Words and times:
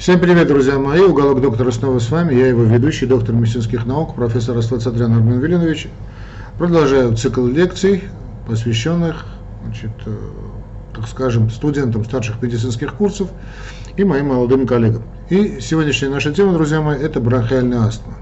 Всем 0.00 0.18
привет, 0.18 0.48
друзья 0.48 0.78
мои! 0.78 1.02
Уголок 1.02 1.42
доктора 1.42 1.70
снова 1.72 1.98
с 1.98 2.10
вами. 2.10 2.34
Я 2.34 2.46
его 2.46 2.62
ведущий, 2.62 3.04
доктор 3.04 3.34
медицинских 3.34 3.84
наук, 3.84 4.14
профессор 4.14 4.56
Аствацатрян 4.56 5.12
Армен 5.12 5.40
Вилинович. 5.40 5.88
Продолжаю 6.56 7.14
цикл 7.18 7.44
лекций, 7.44 8.04
посвященных, 8.48 9.26
значит, 9.62 9.90
э, 10.06 10.16
так 10.96 11.06
скажем, 11.06 11.50
студентам 11.50 12.02
старших 12.06 12.40
медицинских 12.40 12.94
курсов 12.94 13.28
и 13.98 14.02
моим 14.02 14.28
молодым 14.28 14.66
коллегам. 14.66 15.02
И 15.28 15.58
сегодняшняя 15.60 16.08
наша 16.08 16.32
тема, 16.32 16.54
друзья 16.54 16.80
мои, 16.80 16.98
это 16.98 17.20
бронхиальная 17.20 17.80
астма. 17.80 18.14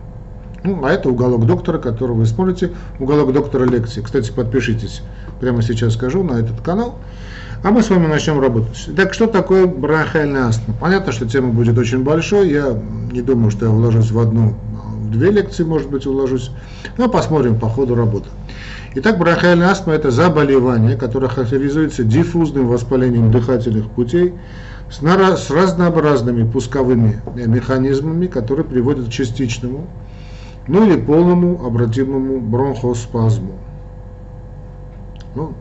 Ну, 0.65 0.85
а 0.85 0.91
это 0.91 1.09
уголок 1.09 1.47
доктора, 1.47 1.79
который 1.79 2.17
вы 2.17 2.27
смотрите, 2.27 2.73
уголок 2.99 3.33
доктора 3.33 3.67
лекции. 3.67 4.03
Кстати, 4.03 4.33
подпишитесь, 4.33 5.03
прямо 5.41 5.63
сейчас 5.63 5.95
скажу, 5.95 6.25
на 6.25 6.41
этот 6.41 6.61
канал. 6.61 6.99
А 7.65 7.73
мы 7.73 7.83
с 7.83 7.91
вами 7.91 8.07
начнем 8.07 8.41
работать. 8.41 8.89
Так, 8.97 9.13
что 9.13 9.27
такое 9.27 9.67
бронхиальная 9.67 10.47
астма? 10.47 10.75
Понятно, 10.81 11.11
что 11.11 11.27
тема 11.27 11.49
будет 11.49 11.77
очень 11.77 12.05
большой. 12.05 12.51
Я 12.51 12.79
не 13.11 13.21
думаю, 13.21 13.51
что 13.51 13.67
я 13.67 13.73
уложусь 13.73 14.13
в 14.13 14.19
одну, 14.21 14.55
в 14.95 15.11
две 15.11 15.33
лекции, 15.33 15.65
может 15.65 15.91
быть, 15.91 16.07
уложусь. 16.07 16.53
Но 16.99 17.09
посмотрим 17.09 17.59
по 17.59 17.69
ходу 17.69 17.97
работы. 17.97 18.29
Итак, 18.95 19.19
бронхиальная 19.19 19.71
астма– 19.71 19.93
это 19.95 20.13
заболевание, 20.13 20.97
которое 20.97 21.29
характеризуется 21.29 22.05
диффузным 22.05 22.69
воспалением 22.69 23.33
дыхательных 23.33 23.91
путей 23.91 24.35
с, 24.89 25.01
с 25.01 25.51
разнообразными 25.51 26.49
пусковыми 26.49 27.21
механизмами, 27.35 28.29
которые 28.29 28.65
приводят 28.65 29.09
к 29.09 29.11
частичному, 29.11 29.89
ну 30.69 30.87
или 30.87 31.01
полному 31.01 31.67
обратимому 31.67 32.41
бронхоспазму. 32.41 33.55
Ну, 35.35 35.55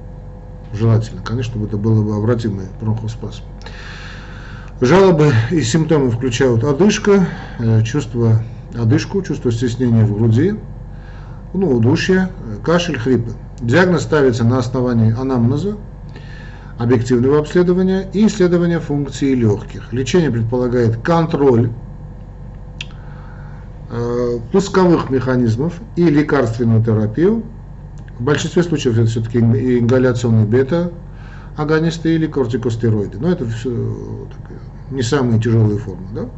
желательно, 0.73 1.21
конечно, 1.21 1.52
чтобы 1.52 1.67
это 1.67 1.77
было 1.77 2.03
бы 2.03 2.16
обратимый 2.16 2.67
бронхоспазм. 2.80 3.44
Жалобы 4.80 5.34
и 5.52 5.62
симптомы 5.62 6.12
включают 6.12 6.63
одышка, 6.63 7.27
э, 7.59 7.81
чувство 7.84 8.43
одышку, 8.76 9.21
чувство 9.21 9.51
стеснения 9.51 10.05
в 10.05 10.15
груди, 10.15 10.55
ну, 11.54 11.71
удушье, 11.71 12.29
кашель, 12.63 12.99
хрипы. 12.99 13.32
Диагноз 13.60 14.04
ставится 14.04 14.43
на 14.43 14.60
основании 14.60 15.15
анамнеза, 15.20 15.77
объективного 16.77 17.40
обследования 17.40 18.07
и 18.13 18.27
исследования 18.27 18.79
функции 18.79 19.34
легких. 19.34 19.91
Лечение 19.91 20.29
предполагает 20.29 20.98
контроль 20.98 21.71
э, 23.90 24.38
пусковых 24.51 25.10
механизмов 25.10 25.73
и 25.95 26.04
лекарственную 26.04 26.84
терапию, 26.84 27.43
в 28.20 28.23
большинстве 28.23 28.63
случаев 28.63 28.98
это 28.98 29.07
все-таки 29.07 29.40
ингаляционные 29.40 30.46
бета-агонисты 30.46 32.15
или 32.15 32.27
кортикостероиды. 32.27 33.20
Но 33.20 33.29
это 33.29 33.46
все 33.46 34.27
не 34.91 35.01
самые 35.01 35.40
тяжелые 35.40 35.77
формы. 35.77 36.07
Да? 36.13 36.29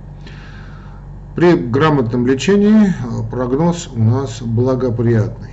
При 1.35 1.53
грамотном 1.55 2.27
лечении 2.27 2.94
а, 3.03 3.23
прогноз 3.23 3.89
у 3.95 4.03
нас 4.03 4.41
благоприятный. 4.41 5.52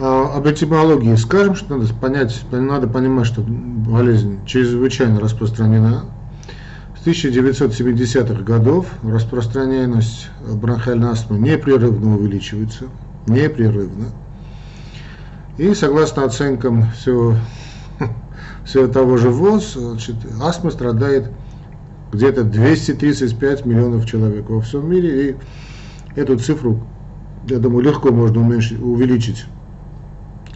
А, 0.00 0.36
об 0.36 0.46
этимологии 0.46 1.14
скажем, 1.16 1.54
что 1.54 1.76
надо 1.76 1.92
понять, 1.92 2.44
надо 2.50 2.86
понимать, 2.86 3.26
что 3.26 3.42
болезнь 3.42 4.44
чрезвычайно 4.46 5.20
распространена. 5.20 6.04
С 6.98 7.06
1970-х 7.06 8.42
годов 8.42 8.86
распространенность 9.02 10.30
бронхиальной 10.40 11.10
астмы 11.10 11.38
непрерывно 11.38 12.16
увеличивается, 12.16 12.84
непрерывно. 13.26 14.06
И 15.58 15.74
согласно 15.74 16.24
оценкам 16.24 16.90
всего, 16.92 17.34
всего 18.64 18.86
того 18.86 19.16
же 19.16 19.28
ВОЗ, 19.28 19.74
значит, 19.74 20.14
астма 20.40 20.70
страдает 20.70 21.32
где-то 22.12 22.44
235 22.44 23.66
миллионов 23.66 24.06
человек 24.06 24.48
во 24.48 24.60
всем 24.60 24.88
мире. 24.88 25.30
И 25.30 25.36
эту 26.20 26.38
цифру, 26.38 26.86
я 27.48 27.58
думаю, 27.58 27.84
легко 27.84 28.12
можно 28.12 28.40
уменьшить, 28.40 28.80
увеличить 28.80 29.46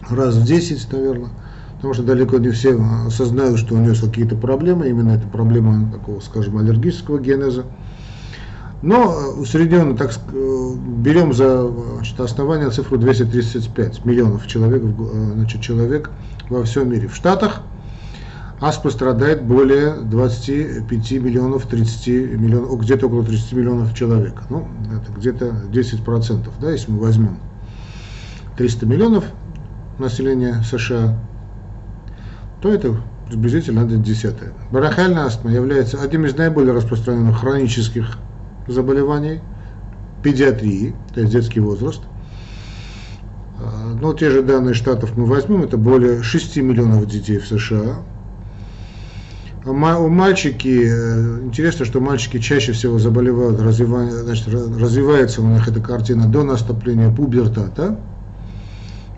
раз 0.09 0.35
в 0.35 0.45
10, 0.45 0.91
наверное. 0.93 1.31
Потому 1.75 1.95
что 1.95 2.03
далеко 2.03 2.37
не 2.37 2.49
все 2.51 2.81
осознают, 3.05 3.59
что 3.59 3.75
у 3.75 3.79
нее 3.79 3.93
какие-то 3.93 4.37
проблемы. 4.37 4.87
Именно 4.87 5.11
это 5.11 5.27
проблема 5.27 5.91
такого, 5.91 6.21
скажем, 6.21 6.57
аллергического 6.57 7.19
генеза. 7.19 7.65
Но 8.83 9.13
э, 9.13 9.39
усредненно, 9.39 9.95
так 9.95 10.11
берем 10.33 11.33
за 11.33 11.69
значит, 11.95 12.19
основание 12.19 12.69
цифру 12.69 12.97
235 12.97 14.03
миллионов 14.03 14.45
человек, 14.45 14.83
э, 14.83 15.31
значит, 15.35 15.61
человек 15.61 16.11
во 16.49 16.63
всем 16.63 16.91
мире. 16.91 17.07
В 17.07 17.15
Штатах 17.15 17.61
астма 18.59 18.91
страдает 18.91 19.41
более 19.45 19.95
25 20.01 21.11
миллионов, 21.13 21.65
30 21.65 22.07
миллионов, 22.37 22.81
где-то 22.81 23.07
около 23.07 23.23
30 23.23 23.53
миллионов 23.53 23.95
человек. 23.95 24.43
Ну, 24.49 24.67
это 24.91 25.13
где-то 25.17 25.63
10 25.71 26.03
процентов, 26.03 26.53
да, 26.59 26.69
если 26.71 26.91
мы 26.91 26.99
возьмем 26.99 27.39
300 28.57 28.85
миллионов 28.85 29.23
населения 29.97 30.61
США, 30.69 31.17
то 32.61 32.67
это 32.67 32.97
приблизительно 33.29 33.83
1 33.83 34.03
десятая. 34.03 34.51
Барахальная 34.71 35.23
астма 35.23 35.51
является 35.51 36.01
одним 36.01 36.25
из 36.25 36.35
наиболее 36.35 36.73
распространенных 36.73 37.39
хронических 37.39 38.17
заболеваний, 38.67 39.41
педиатрии, 40.23 40.95
то 41.13 41.21
есть 41.21 41.33
детский 41.33 41.59
возраст. 41.59 42.01
А, 43.59 43.93
но 43.99 44.13
те 44.13 44.29
же 44.29 44.41
данные 44.41 44.73
штатов 44.73 45.15
мы 45.17 45.25
возьмем, 45.25 45.63
это 45.63 45.77
более 45.77 46.23
6 46.23 46.57
миллионов 46.57 47.05
детей 47.07 47.37
в 47.37 47.47
США. 47.47 47.97
А 49.65 49.99
у 49.99 50.09
мальчики, 50.09 50.83
э, 50.85 51.39
интересно, 51.45 51.85
что 51.85 52.01
мальчики 52.01 52.39
чаще 52.39 52.73
всего 52.73 52.99
заболевают, 52.99 53.59
значит, 53.59 54.47
развивается 54.49 55.41
у 55.41 55.47
них 55.47 55.65
эта 55.67 55.79
картина 55.79 56.27
до 56.27 56.43
наступления 56.43 57.09
пубертата, 57.09 57.97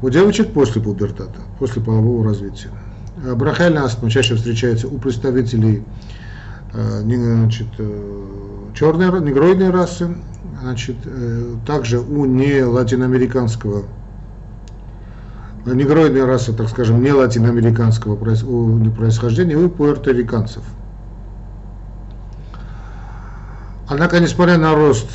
у 0.03 0.09
девочек 0.09 0.53
после 0.53 0.81
пубертата, 0.81 1.39
после 1.57 1.81
полового 1.81 2.23
развития. 2.23 2.69
А 3.25 3.33
Брахальная 3.33 3.83
астма 3.83 4.11
чаще 4.11 4.35
встречается 4.35 4.87
у 4.87 4.99
представителей 4.99 5.83
значит, 6.75 7.67
э, 7.77 8.71
черной, 8.75 9.21
негроидной 9.21 9.69
расы, 9.69 10.17
значит, 10.61 10.97
э, 11.05 11.55
также 11.65 11.99
у 11.99 12.25
не 12.25 12.63
латиноамериканского, 12.63 13.85
негроидной 15.65 16.25
расы, 16.25 16.53
так 16.53 16.69
скажем, 16.69 17.01
не 17.01 17.11
латиноамериканского 17.11 18.15
происхождения, 18.17 19.55
у 19.55 19.69
пуэрториканцев. 19.69 20.63
Однако, 23.87 24.19
несмотря 24.19 24.57
на 24.57 24.75
рост 24.75 25.07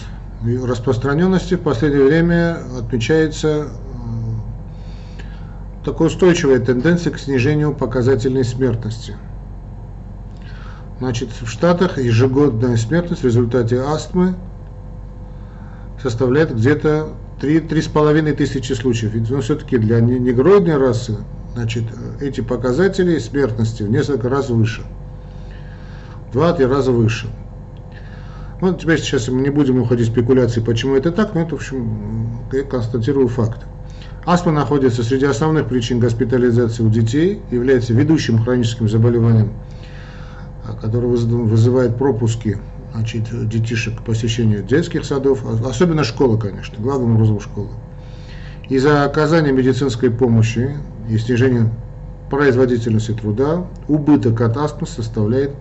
распространенности, 0.43 1.55
в 1.55 1.61
последнее 1.61 2.05
время 2.05 2.59
отмечается 2.79 3.49
э, 3.49 3.69
такая 5.85 6.09
устойчивая 6.09 6.61
тенденция 6.61 7.13
к 7.13 7.19
снижению 7.19 7.75
показательной 7.75 8.45
смертности– 8.45 9.17
Значит, 11.01 11.31
в 11.31 11.49
Штатах 11.49 11.97
ежегодная 11.97 12.77
смертность 12.77 13.23
в 13.23 13.25
результате 13.25 13.81
астмы 13.81 14.35
составляет 16.03 16.55
где-то 16.55 17.15
3-3,5 17.41 18.35
тысячи 18.35 18.75
случаев. 18.75 19.13
Ну, 19.31 19.41
все-таки 19.41 19.79
для 19.79 20.01
негроидной 20.01 20.77
расы 20.77 21.17
значит, 21.55 21.85
эти 22.21 22.43
показатели 22.43 23.19
смертности 23.19 23.83
в 23.83 23.91
несколько 23.91 24.29
раз 24.29 24.51
выше. 24.51 24.83
Два-три 26.35 26.67
раза 26.67 26.93
выше. 26.93 27.29
Ну, 28.61 28.75
теперь 28.75 29.01
сейчас 29.01 29.29
мы 29.29 29.41
не 29.41 29.49
будем 29.49 29.81
уходить 29.81 30.09
в 30.09 30.13
спекуляции, 30.13 30.61
почему 30.61 30.97
это 30.97 31.13
так, 31.13 31.35
но 31.35 31.41
это, 31.41 31.53
в 31.53 31.61
общем, 31.61 32.41
я 32.53 32.63
констатирую 32.63 33.29
факт. 33.29 33.63
Астма 34.27 34.53
находится 34.53 35.03
среди 35.03 35.25
основных 35.25 35.67
причин 35.67 35.99
госпитализации 35.99 36.83
у 36.83 36.91
детей, 36.91 37.41
является 37.51 37.95
ведущим 37.95 38.43
хроническим 38.45 38.87
заболеванием 38.87 39.55
который 40.75 41.07
вызывает 41.07 41.97
пропуски 41.97 42.59
значит, 42.93 43.49
детишек 43.49 43.99
к 44.01 44.03
посещению 44.03 44.63
детских 44.63 45.05
садов, 45.05 45.45
а, 45.45 45.69
особенно 45.69 46.05
школы, 46.05 46.39
конечно, 46.39 46.77
главным 46.79 47.17
образом 47.17 47.41
школы. 47.41 47.71
Из-за 48.69 49.05
оказания 49.05 49.53
медицинской 49.53 50.11
помощи 50.11 50.77
и 51.09 51.19
снижения 51.19 51.73
производительности 52.31 53.13
труда 53.13 53.67
убыток 53.89 54.41
от 54.41 54.57
астмы 54.57 54.87
составляет 54.87 55.53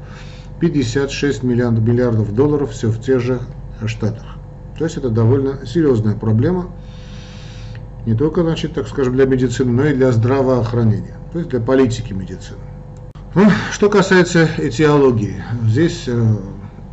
56 0.59 1.43
миллиардов, 1.43 1.83
миллиардов 1.83 2.33
долларов 2.33 2.71
все 2.71 2.89
в 2.89 3.01
тех 3.01 3.19
же 3.19 3.41
штатах. 3.85 4.35
То 4.77 4.85
есть 4.85 4.97
это 4.97 5.09
довольно 5.09 5.65
серьезная 5.65 6.15
проблема, 6.15 6.67
не 8.05 8.13
только, 8.15 8.43
значит, 8.43 8.73
так 8.73 8.87
скажем, 8.87 9.13
для 9.13 9.25
медицины, 9.25 9.71
но 9.71 9.85
и 9.85 9.93
для 9.93 10.11
здравоохранения, 10.11 11.17
то 11.31 11.39
есть 11.39 11.49
для 11.49 11.59
политики 11.59 12.13
медицины. 12.13 12.59
Ну, 13.35 13.47
что 13.71 13.89
касается 13.89 14.49
этиологии, 14.57 15.43
здесь 15.63 16.05
э, 16.07 16.35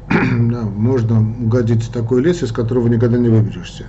да, 0.10 0.62
можно 0.62 1.20
угодить 1.20 1.82
в 1.84 1.90
такой 1.90 2.22
лес, 2.22 2.42
из 2.42 2.52
которого 2.52 2.88
никогда 2.88 3.16
не 3.16 3.28
выберешься. 3.28 3.86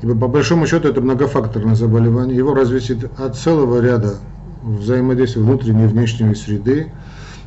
Ибо 0.00 0.14
по 0.14 0.28
большому 0.28 0.66
счету 0.66 0.88
это 0.88 1.00
многофакторное 1.00 1.74
заболевание. 1.74 2.36
Его 2.36 2.54
развисит 2.54 3.10
от 3.18 3.36
целого 3.36 3.80
ряда 3.80 4.16
взаимодействия 4.62 5.42
внутренней 5.42 5.84
и 5.84 5.88
внешней 5.88 6.34
среды, 6.34 6.90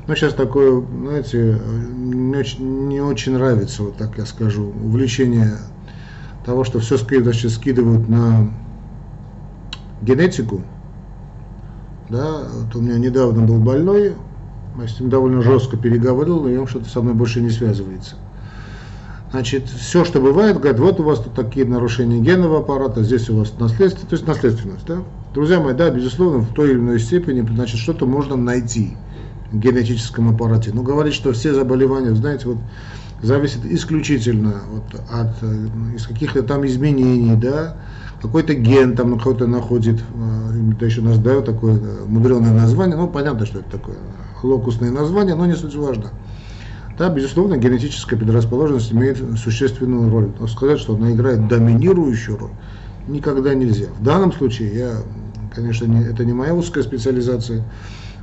ну, 0.10 0.16
сейчас 0.16 0.34
такое, 0.34 0.82
знаете, 0.82 1.60
не 1.96 2.36
очень, 2.36 2.88
не 2.88 3.00
очень 3.00 3.34
нравится, 3.34 3.84
вот 3.84 3.98
так 3.98 4.18
я 4.18 4.26
скажу, 4.26 4.74
увлечение 4.84 5.58
того, 6.44 6.64
что 6.64 6.80
все 6.80 6.98
значит, 6.98 7.52
скидывают 7.52 8.10
на 8.10 8.52
генетику. 10.02 10.64
Да, 12.10 12.48
вот 12.52 12.76
у 12.76 12.82
меня 12.82 12.98
недавно 12.98 13.46
был 13.46 13.60
больной, 13.60 14.14
я 14.80 14.88
с 14.88 15.00
ним 15.00 15.10
довольно 15.10 15.42
жестко 15.42 15.78
переговорил, 15.78 16.42
но 16.42 16.62
он 16.62 16.68
что-то 16.68 16.90
со 16.90 17.02
мной 17.02 17.14
больше 17.14 17.40
не 17.40 17.52
связывается. 17.52 18.16
Значит, 19.32 19.70
все, 19.70 20.04
что 20.06 20.20
бывает, 20.20 20.58
говорят, 20.58 20.80
вот 20.80 21.00
у 21.00 21.04
вас 21.04 21.20
тут 21.20 21.36
такие 21.36 21.66
нарушения 21.66 22.20
генного 22.20 22.60
аппарата, 22.60 23.04
здесь 23.04 23.30
у 23.30 23.38
вас 23.38 23.54
наследство, 23.60 24.08
то 24.08 24.16
есть 24.16 24.26
наследственность, 24.26 24.86
да? 24.88 25.04
Друзья 25.36 25.60
мои, 25.60 25.76
да, 25.76 25.92
безусловно, 25.92 26.40
в 26.40 26.52
той 26.54 26.72
или 26.72 26.80
иной 26.80 27.00
степени, 27.00 27.48
значит, 27.48 27.80
что-то 27.80 28.08
можно 28.08 28.36
найти 28.36 28.98
генетическом 29.54 30.30
аппарате. 30.30 30.72
Но 30.74 30.82
говорить, 30.82 31.14
что 31.14 31.32
все 31.34 31.54
заболевания, 31.54 32.16
знаете, 32.16 32.48
вот 32.48 32.58
зависит 33.22 33.66
исключительно 33.66 34.62
вот, 34.72 35.00
от 35.12 35.44
э, 35.44 35.96
из 35.96 36.08
каких-то 36.08 36.42
там 36.42 36.66
изменений, 36.66 37.36
да, 37.36 37.76
какой-то 38.22 38.54
ген 38.54 38.96
там 38.96 39.18
какой-то 39.18 39.48
находит, 39.48 40.00
э, 40.00 40.74
да 40.80 40.86
еще 40.86 41.02
нас 41.02 41.18
дают 41.20 41.46
такое 41.46 41.76
э, 41.76 42.06
мудреное 42.06 42.54
название, 42.54 42.96
ну 42.96 43.08
понятно, 43.08 43.46
что 43.46 43.60
это 43.60 43.70
такое 43.70 43.98
локусное 44.44 44.92
название, 44.92 45.36
но 45.36 45.46
не 45.46 45.56
суть 45.56 45.76
важно. 45.76 46.12
Да, 46.98 47.10
безусловно, 47.10 47.56
генетическая 47.56 48.18
предрасположенность 48.18 48.92
имеет 48.92 49.18
существенную 49.38 50.12
роль. 50.12 50.32
Но 50.38 50.48
сказать, 50.48 50.80
что 50.80 50.96
она 50.96 51.12
играет 51.12 51.48
доминирующую 51.48 52.38
роль, 52.38 52.52
никогда 53.08 53.54
нельзя. 53.54 53.88
В 53.98 54.04
данном 54.04 54.34
случае, 54.34 54.76
я, 54.76 54.92
конечно, 55.56 55.86
не, 55.86 56.04
это 56.04 56.26
не 56.26 56.34
моя 56.34 56.54
узкая 56.54 56.84
специализация, 56.84 57.64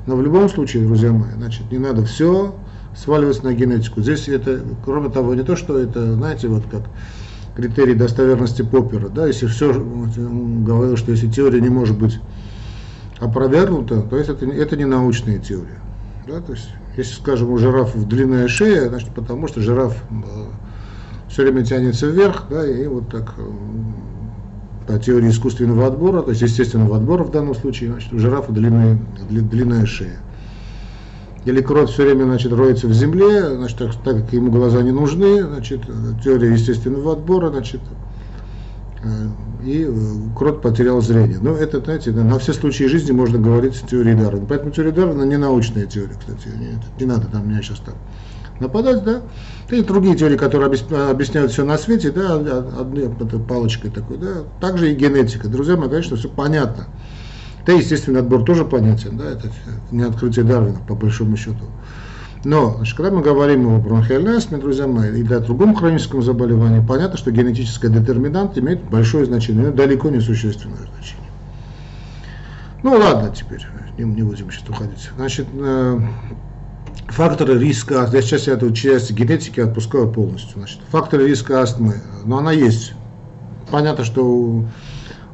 но 0.07 0.15
в 0.15 0.23
любом 0.23 0.51
случае, 0.51 0.85
друзья 0.87 1.11
мои, 1.11 1.33
значит, 1.37 1.73
не 1.73 1.79
надо 1.79 2.05
все 2.05 2.55
сваливать 2.95 3.43
на 3.43 3.55
генетику. 3.55 4.03
Здесь 4.03 4.29
это, 4.29 4.61
кроме 4.85 5.09
того, 5.09 5.35
не 5.35 5.43
то, 5.43 5.57
что 5.57 5.79
это, 5.79 6.13
знаете, 6.13 6.49
вот 6.49 6.65
как 6.71 6.83
критерий 7.57 7.95
достоверности 7.95 8.63
Поппера, 8.63 9.09
да, 9.09 9.27
если 9.27 9.47
все, 9.47 9.73
говорил, 9.73 10.97
что 10.97 11.11
если 11.11 11.29
теория 11.29 11.61
не 11.61 11.71
может 11.71 11.99
быть 11.99 12.21
опровергнута, 13.19 14.03
то 14.03 14.19
есть 14.19 14.29
это, 14.29 14.47
это 14.47 14.77
не 14.77 14.85
научная 14.85 15.39
теория. 15.39 15.81
Да, 16.29 16.41
то 16.41 16.53
есть, 16.53 16.69
если, 16.97 17.15
скажем, 17.15 17.51
у 17.51 17.59
жирафов 17.59 18.07
длинная 18.07 18.47
шея, 18.49 18.89
значит, 18.89 19.11
потому 19.15 19.49
что 19.49 19.63
жираф 19.63 19.97
э, 20.11 20.15
все 21.29 21.43
время 21.43 21.65
тянется 21.65 22.09
вверх, 22.09 22.45
да, 22.51 22.67
и 22.69 22.87
вот 22.87 23.09
так 23.09 23.35
э, 23.39 23.43
по 24.87 24.99
теории 24.99 25.31
искусственного 25.31 25.87
отбора, 25.87 26.23
то 26.23 26.31
есть 26.31 26.43
естественного 26.43 26.97
отбора 26.97 27.25
в 27.25 27.31
данном 27.31 27.55
случае, 27.55 27.93
значит, 27.93 28.13
у 28.13 28.19
жирафа 28.19 28.53
длинная, 28.53 28.99
длинная 29.31 29.87
шея. 29.87 30.19
Или 31.47 31.61
крот 31.61 31.91
все 31.91 32.05
время 32.05 32.25
значит, 32.25 32.53
роется 32.53 32.89
в 32.89 32.93
земле, 32.93 33.55
значит, 33.55 33.79
так, 33.79 33.95
так 34.03 34.17
как 34.17 34.33
ему 34.33 34.51
глаза 34.51 34.83
не 34.83 34.91
нужны, 34.91 35.45
значит, 35.45 35.83
теория 36.23 36.53
естественного 36.53 37.13
отбора, 37.13 37.51
значит, 37.51 37.81
э, 39.05 39.29
и 39.65 39.87
э, 39.89 39.93
крот 40.37 40.61
потерял 40.61 41.01
зрение. 41.01 41.39
Но 41.41 41.53
это, 41.53 41.79
знаете, 41.81 42.11
на 42.11 42.41
все 42.41 42.53
случаи 42.53 42.85
жизни 42.85 43.13
можно 43.13 43.39
говорить 43.39 43.81
о 43.81 43.87
теории 43.87 44.15
Дарвина. 44.15 44.47
Поэтому 44.49 44.73
теория 44.73 44.91
Дарвина 44.91 45.23
не 45.23 45.37
научная 45.37 45.87
теория, 45.87 46.17
кстати. 46.19 46.49
Не, 46.49 46.79
не 46.99 47.07
надо 47.07 47.29
там 47.29 47.49
меня 47.49 47.63
сейчас 47.63 47.79
так 47.79 47.95
нападать, 48.59 49.05
да. 49.05 49.23
И 49.71 49.83
другие 49.83 50.17
теории, 50.17 50.37
которые 50.37 50.67
объясняют 50.67 51.53
все 51.53 51.65
на 51.65 51.79
свете, 51.79 52.11
да, 52.11 52.35
одной 52.35 53.09
палочкой 53.49 53.93
такой, 53.93 54.19
да. 54.19 54.45
Также 54.61 54.93
и 54.93 54.95
генетика. 54.95 55.49
Друзья 55.49 55.77
мои, 55.77 55.89
конечно, 55.89 56.17
все 56.17 56.29
понятно. 56.29 56.89
Да, 57.67 57.73
естественный 57.73 58.21
отбор 58.21 58.45
тоже 58.45 58.65
понятен, 58.65 59.17
да, 59.17 59.29
это 59.29 59.51
не 59.91 60.05
открытие 60.05 60.45
Дарвина, 60.45 60.79
по 60.87 60.95
большому 60.95 61.37
счету. 61.37 61.65
Но, 62.45 62.75
значит, 62.77 62.97
когда 62.97 63.11
мы 63.11 63.23
говорим 63.23 63.67
о 63.67 63.79
бронхиальной 63.81 64.37
астме, 64.37 64.59
друзья 64.59 64.87
мои, 64.87 65.11
или 65.11 65.35
о 65.35 65.41
другом 65.41 65.75
хроническом 65.75 66.23
заболевании, 66.23 66.81
понятно, 66.87 67.17
что 67.17 67.33
генетический 67.33 67.89
детерминант 67.89 68.57
имеет 68.57 68.85
большое 68.85 69.27
значение, 69.27 69.67
но 69.67 69.73
далеко 69.73 70.11
не 70.11 70.21
существенное 70.21 70.77
значение. 70.77 71.29
Ну 72.85 72.93
ладно, 72.93 73.35
теперь 73.35 73.67
не, 73.99 74.05
не 74.05 74.23
будем 74.23 74.49
сейчас 74.53 74.69
уходить. 74.69 75.11
Значит, 75.17 75.49
э, 75.53 76.01
факторы 77.09 77.59
риска, 77.59 78.09
я 78.13 78.23
сейчас 78.23 78.47
я 78.47 78.53
эту 78.53 78.71
часть 78.73 79.11
генетики 79.11 79.59
отпускаю 79.59 80.09
полностью. 80.09 80.53
Значит, 80.55 80.79
факторы 80.91 81.27
риска 81.27 81.63
астмы, 81.63 81.97
но 82.25 82.39
она 82.39 82.53
есть. 82.53 82.93
Понятно, 83.73 84.05
что 84.05 84.65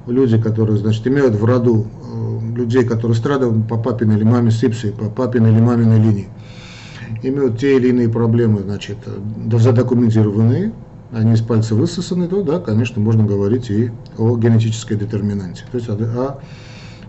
люди, 0.06 0.40
которые, 0.40 0.78
значит, 0.78 1.06
имеют 1.06 1.34
в 1.34 1.44
роду 1.44 1.86
э, 1.86 2.56
людей, 2.56 2.84
которые 2.84 3.16
страдают 3.16 3.68
по 3.68 3.76
папиной 3.76 4.16
или 4.16 4.24
маме 4.24 4.50
сипсой, 4.50 4.92
по 4.92 5.06
папиной 5.06 5.52
или 5.52 5.60
маминой 5.60 5.98
линии, 5.98 6.28
имеют 7.22 7.58
те 7.58 7.76
или 7.76 7.88
иные 7.88 8.08
проблемы, 8.08 8.60
значит, 8.60 8.98
задокументированные, 9.52 10.72
они 11.12 11.34
из 11.34 11.42
пальца 11.42 11.74
высосаны, 11.74 12.26
то 12.26 12.42
да, 12.42 12.58
конечно, 12.58 13.00
можно 13.00 13.24
говорить 13.24 13.70
и 13.70 13.90
о 14.16 14.36
генетической 14.36 14.96
детерминанте, 14.96 15.64
то 15.70 15.76
есть 15.76 15.88
о, 15.88 15.92
о 15.92 16.40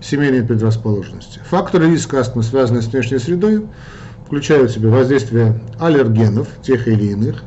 семейной 0.01 0.44
предрасположенности. 0.44 1.40
Факторы 1.50 1.90
риска 1.90 2.19
астмы, 2.19 2.44
связанные 2.44 2.81
с 2.81 2.88
внешней 2.88 3.19
средой, 3.19 3.66
включают 4.25 4.72
в 4.72 4.74
себя 4.74 4.90
воздействие 4.90 5.62
аллергенов, 5.80 6.48
тех 6.62 6.88
или 6.88 7.12
иных, 7.12 7.44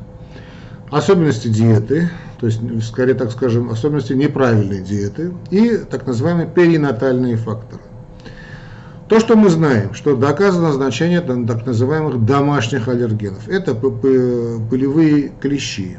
особенности 0.91 1.49
диеты, 1.49 2.11
то 2.39 2.47
есть, 2.47 2.61
скорее 2.85 3.15
так 3.15 3.33
скажем, 3.33 3.71
особенности 3.71 4.13
неправильной 4.13 4.83
диеты 4.83 5.33
и 5.51 5.79
так 5.79 6.07
называемые 6.07 6.49
перинатальные 6.49 7.37
факторы. 7.37 7.83
То, 9.09 9.21
что 9.21 9.37
мы 9.37 9.51
знаем, 9.51 9.95
что 9.95 10.17
доказано 10.17 10.73
значение 10.73 11.21
так 11.21 11.65
называемых 11.65 12.25
домашних 12.25 12.89
аллергенов. 12.89 13.49
Это 13.49 13.73
пылевые 13.75 15.33
клещи, 15.41 15.97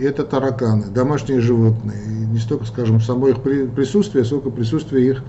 это 0.00 0.24
тараканы, 0.24 0.86
домашние 0.86 1.40
животные. 1.40 2.02
И 2.04 2.10
не 2.26 2.38
столько, 2.38 2.64
скажем, 2.64 3.00
само 3.00 3.28
их 3.28 3.40
присутствие, 3.42 4.24
сколько 4.24 4.50
присутствие 4.50 5.10
их 5.10 5.22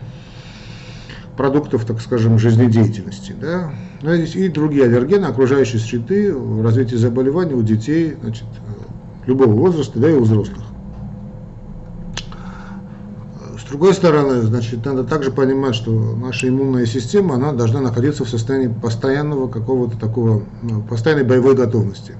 продуктов, 1.38 1.86
так 1.86 2.02
скажем, 2.02 2.40
жизнедеятельности. 2.40 3.36
Да? 3.40 3.72
Ну, 4.02 4.14
и 4.14 4.50
другие 4.50 4.86
аллергены, 4.86 5.26
окружающие 5.26 5.80
среды 5.80 6.34
в 6.34 6.64
развитии 6.64 6.96
заболеваний 6.96 7.54
у 7.54 7.62
детей, 7.62 8.18
значит, 8.22 8.46
любого 9.26 9.54
возраста, 9.54 10.00
да 10.00 10.10
и 10.10 10.14
у 10.14 10.24
взрослых. 10.24 10.64
С 13.58 13.70
другой 13.70 13.94
стороны, 13.94 14.42
значит, 14.42 14.86
надо 14.86 15.04
также 15.04 15.32
понимать, 15.32 15.74
что 15.74 15.92
наша 16.16 16.48
иммунная 16.48 16.86
система, 16.86 17.36
она 17.36 17.54
должна 17.54 17.82
находиться 17.82 18.24
в 18.26 18.30
состоянии 18.30 18.68
постоянного 18.68 19.48
какого-то 19.48 19.98
такого, 19.98 20.44
ну, 20.62 20.84
постоянной 20.84 21.24
боевой 21.24 21.56
готовности, 21.56 22.14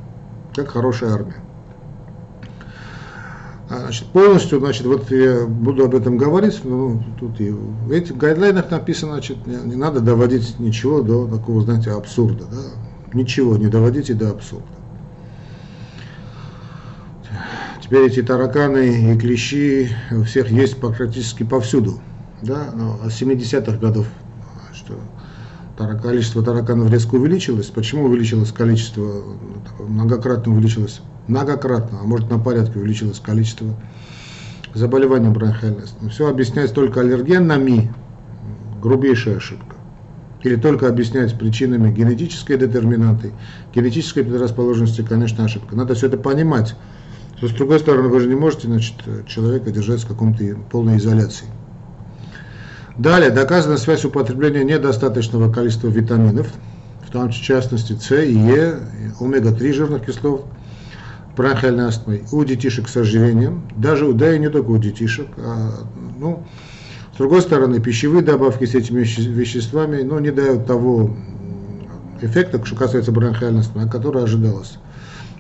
как 0.56 0.70
хорошая 0.70 1.14
армия. 1.14 1.44
А, 3.70 3.80
значит, 3.80 4.08
полностью, 4.08 4.60
значит, 4.60 4.86
вот 4.86 5.12
я 5.12 5.46
буду 5.46 5.86
об 5.86 5.96
этом 5.96 6.18
говорить, 6.18 6.62
но 6.64 7.04
тут 7.20 7.40
и 7.40 7.50
в 7.50 7.92
этих 7.92 8.18
гайдлайнах 8.18 8.70
написано, 8.72 9.14
значит, 9.14 9.46
не, 9.46 9.56
не 9.56 9.76
надо 9.76 10.00
доводить 10.00 10.60
ничего 10.60 11.02
до 11.02 11.28
такого, 11.28 11.62
знаете, 11.62 11.92
абсурда, 11.92 12.46
да? 12.52 12.62
ничего 13.14 13.58
не 13.58 13.68
доводите 13.68 14.14
до 14.14 14.32
абсурда. 14.32 14.66
Теперь 17.94 18.08
эти 18.08 18.24
тараканы 18.24 19.14
и 19.14 19.20
клещи 19.20 19.88
у 20.10 20.24
всех 20.24 20.50
есть 20.50 20.78
практически 20.78 21.44
повсюду. 21.44 22.02
Да? 22.42 22.72
Но 22.74 22.98
с 23.08 23.22
70-х 23.22 23.78
годов 23.78 24.08
что 24.74 25.00
количество 26.02 26.42
тараканов 26.42 26.90
резко 26.90 27.14
увеличилось. 27.14 27.68
Почему 27.68 28.06
увеличилось 28.06 28.52
количество? 28.52 29.22
Многократно 29.78 30.54
увеличилось, 30.54 31.02
многократно, 31.28 32.00
а 32.02 32.04
может 32.04 32.32
на 32.32 32.40
порядке 32.40 32.80
увеличилось 32.80 33.20
количество 33.20 33.76
заболеваний 34.74 35.30
бронхиальной 35.30 35.84
Все 36.10 36.28
объяснять 36.28 36.74
только 36.74 37.02
аллергенами, 37.02 37.94
грубейшая 38.82 39.38
ошибка. 39.38 39.76
Или 40.42 40.56
только 40.56 40.88
объяснять 40.88 41.38
причинами 41.38 41.94
генетической 41.94 42.58
детерминанты, 42.58 43.34
генетической 43.72 44.24
предрасположенности, 44.24 45.04
конечно, 45.04 45.46
ошибка. 45.46 45.76
Надо 45.76 45.94
все 45.94 46.08
это 46.08 46.18
понимать. 46.18 46.76
Но 47.44 47.50
с 47.50 47.52
другой 47.52 47.78
стороны, 47.80 48.08
вы 48.08 48.22
же 48.22 48.30
не 48.30 48.36
можете 48.36 48.68
значит, 48.68 48.96
человека 49.28 49.70
держать 49.70 50.02
в 50.02 50.08
каком-то 50.08 50.42
полной 50.72 50.96
изоляции. 50.96 51.46
Далее, 52.98 53.32
доказана 53.32 53.76
связь 53.76 54.06
употребления 54.06 54.64
недостаточного 54.64 55.52
количества 55.52 55.90
витаминов, 55.90 56.48
в 57.06 57.12
том 57.12 57.30
частности 57.32 57.98
С 58.00 58.16
и 58.16 58.34
Е, 58.34 58.80
омега-3 59.20 59.74
жирных 59.74 60.06
кислот, 60.06 60.46
бронхиальной 61.36 61.88
астмой, 61.88 62.24
у 62.32 62.46
детишек 62.46 62.88
с 62.88 62.96
ожирением, 62.96 63.68
даже, 63.76 64.14
да 64.14 64.34
и 64.34 64.40
не 64.40 64.50
только 64.50 64.70
у 64.70 64.78
детишек, 64.78 65.28
а, 65.36 65.86
ну, 66.18 66.46
с 67.14 67.18
другой 67.18 67.42
стороны, 67.42 67.82
пищевые 67.82 68.24
добавки 68.24 68.64
с 68.64 68.74
этими 68.74 69.00
веществами 69.02 70.02
ну, 70.02 70.18
не 70.20 70.32
дают 70.32 70.66
того 70.66 71.14
эффекта, 72.22 72.64
что 72.64 72.78
касается 72.78 73.12
бронхиальной 73.12 73.60
астмы, 73.60 73.90
который 73.90 74.24
ожидалось. 74.24 74.78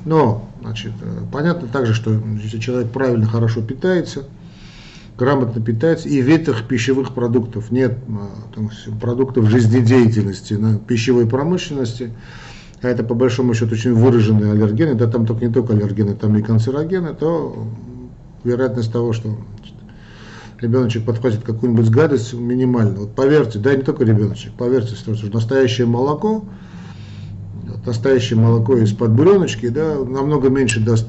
Но, 0.05 0.49
значит, 0.61 0.91
э, 1.01 1.21
понятно 1.31 1.67
также, 1.67 1.93
что 1.93 2.13
если 2.41 2.59
человек 2.59 2.91
правильно, 2.91 3.25
хорошо 3.25 3.61
питается, 3.61 4.25
грамотно 5.17 5.61
питается, 5.61 6.09
и 6.09 6.21
в 6.21 6.27
этих 6.27 6.67
пищевых 6.67 7.13
продуктов 7.13 7.71
нет 7.71 7.97
а, 8.09 8.29
там, 8.53 8.69
продуктов 8.99 9.49
жизнедеятельности, 9.49 10.55
на 10.55 10.77
пищевой 10.77 11.27
промышленности, 11.27 12.13
а 12.81 12.89
это 12.89 13.03
по 13.03 13.13
большому 13.13 13.53
счету 13.53 13.73
очень 13.73 13.93
выраженные 13.93 14.51
аллергены, 14.51 14.95
да 14.95 15.07
там 15.07 15.25
только 15.25 15.45
не 15.45 15.53
только 15.53 15.73
аллергены, 15.73 16.15
там 16.15 16.35
и 16.37 16.41
канцерогены, 16.41 17.13
то 17.13 17.65
вероятность 18.43 18.91
того, 18.91 19.13
что 19.13 19.37
ребеночек 20.59 21.05
подхватит 21.05 21.43
какую-нибудь 21.43 21.89
гадость 21.89 22.33
минимальна. 22.33 23.01
Вот 23.01 23.15
поверьте, 23.15 23.59
да 23.59 23.75
не 23.75 23.83
только 23.83 24.03
ребеночек, 24.03 24.53
поверьте, 24.53 24.95
что 24.95 25.13
настоящее 25.31 25.87
молоко, 25.87 26.43
настоящее 27.85 28.39
молоко 28.39 28.77
из-под 28.77 29.11
буреночки, 29.11 29.69
да, 29.69 29.95
намного 29.95 30.49
меньше 30.49 30.79
даст 30.79 31.07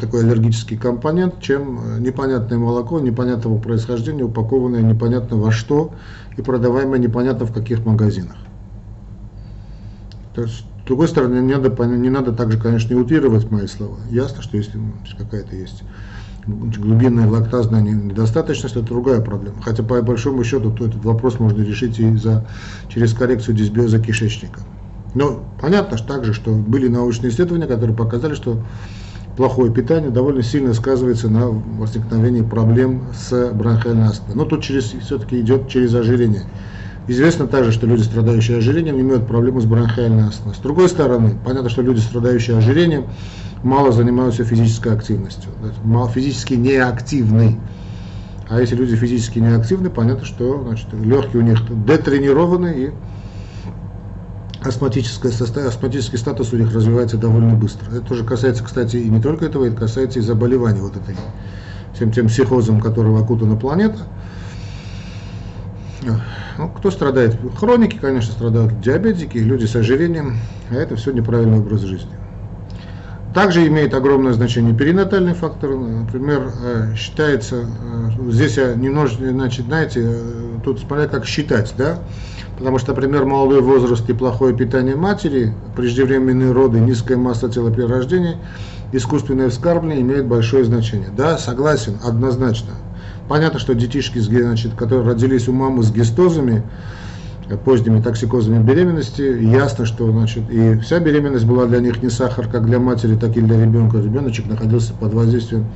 такой 0.00 0.22
аллергический 0.22 0.76
компонент, 0.78 1.40
чем 1.40 1.78
э, 1.78 2.00
непонятное 2.00 2.58
молоко 2.58 3.00
непонятного 3.00 3.58
происхождения, 3.58 4.24
упакованное 4.24 4.80
непонятно 4.80 5.36
во 5.36 5.52
что 5.52 5.92
и 6.36 6.42
продаваемое 6.42 6.98
непонятно 6.98 7.46
в 7.46 7.52
каких 7.52 7.84
магазинах. 7.84 8.36
То 10.34 10.42
есть, 10.42 10.64
с 10.82 10.86
другой 10.86 11.08
стороны, 11.08 11.40
не 11.40 11.54
надо, 11.54 11.84
не 11.84 12.10
надо 12.10 12.32
также, 12.32 12.58
конечно, 12.58 12.94
не 12.94 13.00
утрировать 13.00 13.50
мои 13.50 13.66
слова. 13.66 13.98
Ясно, 14.10 14.42
что 14.42 14.56
если 14.56 14.80
какая-то 15.18 15.54
есть 15.54 15.82
глубинная 16.46 17.28
лактазная 17.28 17.80
недостаточность, 17.80 18.76
это 18.76 18.84
другая 18.84 19.20
проблема. 19.20 19.62
Хотя 19.62 19.82
по 19.82 20.00
большому 20.02 20.44
счету 20.44 20.70
то 20.70 20.86
этот 20.86 21.04
вопрос 21.04 21.38
можно 21.38 21.62
решить 21.62 21.98
и 21.98 22.16
за, 22.16 22.46
через 22.88 23.14
коррекцию 23.14 23.54
дисбиоза 23.54 23.98
кишечника. 23.98 24.60
Но 25.14 25.44
понятно 25.60 25.96
что 25.96 26.08
также, 26.08 26.34
что 26.34 26.50
были 26.50 26.88
научные 26.88 27.30
исследования, 27.30 27.66
которые 27.66 27.96
показали, 27.96 28.34
что 28.34 28.58
плохое 29.36 29.72
питание 29.72 30.10
довольно 30.10 30.42
сильно 30.42 30.74
сказывается 30.74 31.28
на 31.28 31.48
возникновении 31.48 32.42
проблем 32.42 33.04
с 33.14 33.50
бронхиальной 33.52 34.08
астмой. 34.08 34.36
Но 34.36 34.44
тут 34.44 34.62
через, 34.62 34.84
все-таки 34.84 35.40
идет 35.40 35.68
через 35.68 35.94
ожирение. 35.94 36.42
Известно 37.06 37.46
также, 37.46 37.70
что 37.70 37.86
люди, 37.86 38.02
страдающие 38.02 38.56
ожирением, 38.58 38.98
имеют 38.98 39.26
проблемы 39.26 39.60
с 39.60 39.66
бронхиальной 39.66 40.28
астмой. 40.28 40.54
С 40.54 40.58
другой 40.58 40.88
стороны, 40.88 41.36
понятно, 41.44 41.68
что 41.68 41.82
люди, 41.82 42.00
страдающие 42.00 42.56
ожирением, 42.56 43.06
мало 43.62 43.92
занимаются 43.92 44.44
физической 44.44 44.94
активностью, 44.94 45.50
мало 45.84 46.08
физически 46.08 46.54
неактивны. 46.54 47.58
А 48.48 48.60
если 48.60 48.74
люди 48.76 48.94
физически 48.96 49.38
неактивны, 49.38 49.90
понятно, 49.90 50.24
что 50.24 50.62
значит, 50.62 50.86
легкие 50.92 51.42
у 51.42 51.44
них 51.44 51.60
детренированы 51.86 52.74
и 52.76 52.90
астматическое 54.64 55.32
астматический 55.32 56.18
статус 56.18 56.52
у 56.52 56.56
них 56.56 56.72
развивается 56.74 57.16
довольно 57.16 57.54
быстро. 57.54 57.90
Это 57.90 58.00
тоже 58.00 58.24
касается, 58.24 58.64
кстати, 58.64 58.96
и 58.96 59.08
не 59.08 59.20
только 59.20 59.44
этого, 59.44 59.66
это 59.66 59.76
касается 59.76 60.18
и 60.18 60.22
заболеваний 60.22 60.80
вот 60.80 60.96
этой, 60.96 61.16
всем 61.94 62.10
тем 62.10 62.28
психозом, 62.28 62.80
которого 62.80 63.20
окутана 63.20 63.56
планета. 63.56 63.98
Ну, 66.58 66.68
кто 66.68 66.90
страдает? 66.90 67.36
Хроники, 67.56 67.98
конечно, 67.98 68.32
страдают, 68.32 68.80
диабетики, 68.80 69.38
люди 69.38 69.66
с 69.66 69.74
ожирением, 69.74 70.36
а 70.70 70.74
это 70.74 70.96
все 70.96 71.12
неправильный 71.12 71.58
образ 71.58 71.80
жизни. 71.80 72.12
Также 73.34 73.66
имеет 73.66 73.92
огромное 73.94 74.32
значение 74.32 74.72
перинатальный 74.74 75.34
фактор. 75.34 75.70
Например, 75.70 76.52
э, 76.62 76.94
считается, 76.94 77.64
э, 77.66 78.30
здесь 78.30 78.56
я 78.58 78.74
немножко, 78.74 79.28
значит, 79.28 79.66
знаете, 79.66 80.02
э, 80.04 80.58
тут 80.62 80.78
смотря 80.78 81.08
как 81.08 81.26
считать, 81.26 81.74
да, 81.76 81.98
потому 82.56 82.78
что, 82.78 82.92
например, 82.92 83.24
молодой 83.24 83.60
возраст 83.60 84.08
и 84.08 84.12
плохое 84.12 84.54
питание 84.54 84.96
матери, 84.96 85.52
преждевременные 85.76 86.52
роды, 86.52 86.80
низкая 86.80 87.18
масса 87.18 87.48
тела 87.48 87.70
при 87.70 87.82
рождении, 87.82 88.36
искусственное 88.92 89.50
вскармливание 89.50 90.02
имеет 90.02 90.26
большое 90.26 90.64
значение. 90.64 91.08
Да, 91.16 91.38
согласен, 91.38 91.98
однозначно. 92.04 92.74
Понятно, 93.28 93.58
что 93.58 93.74
детишки, 93.74 94.18
значит, 94.18 94.74
которые 94.74 95.06
родились 95.06 95.48
у 95.48 95.52
мамы 95.52 95.82
с 95.82 95.90
гистозами, 95.90 96.62
поздними 97.64 98.00
токсикозами 98.00 98.62
беременности, 98.62 99.22
ясно, 99.22 99.84
что 99.84 100.10
значит, 100.10 100.50
и 100.50 100.78
вся 100.78 100.98
беременность 100.98 101.44
была 101.44 101.66
для 101.66 101.80
них 101.80 102.02
не 102.02 102.10
сахар, 102.10 102.48
как 102.48 102.66
для 102.66 102.78
матери, 102.78 103.16
так 103.16 103.36
и 103.36 103.40
для 103.40 103.60
ребенка. 103.60 103.98
Ребеночек 103.98 104.46
находился 104.46 104.92
под 104.94 105.12
воздействием, 105.14 105.66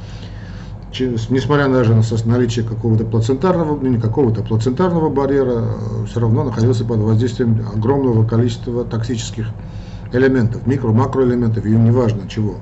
несмотря 0.92 1.68
даже 1.68 1.95
на 1.95 2.02
наличие 2.25 2.64
какого-то 2.64 3.04
плацентарного, 3.04 3.78
не 3.80 3.99
какого-то 3.99 4.42
плацентарного 4.42 5.11
барьера, 5.11 5.64
все 6.07 6.21
равно 6.21 6.45
находился 6.45 6.85
под 6.85 6.99
воздействием 7.00 7.66
огромного 7.75 8.26
количества 8.26 8.85
токсических 8.85 9.49
элементов, 10.12 10.66
микро-макроэлементов, 10.66 11.66
и 11.66 11.71
неважно 11.71 12.28
чего. 12.28 12.57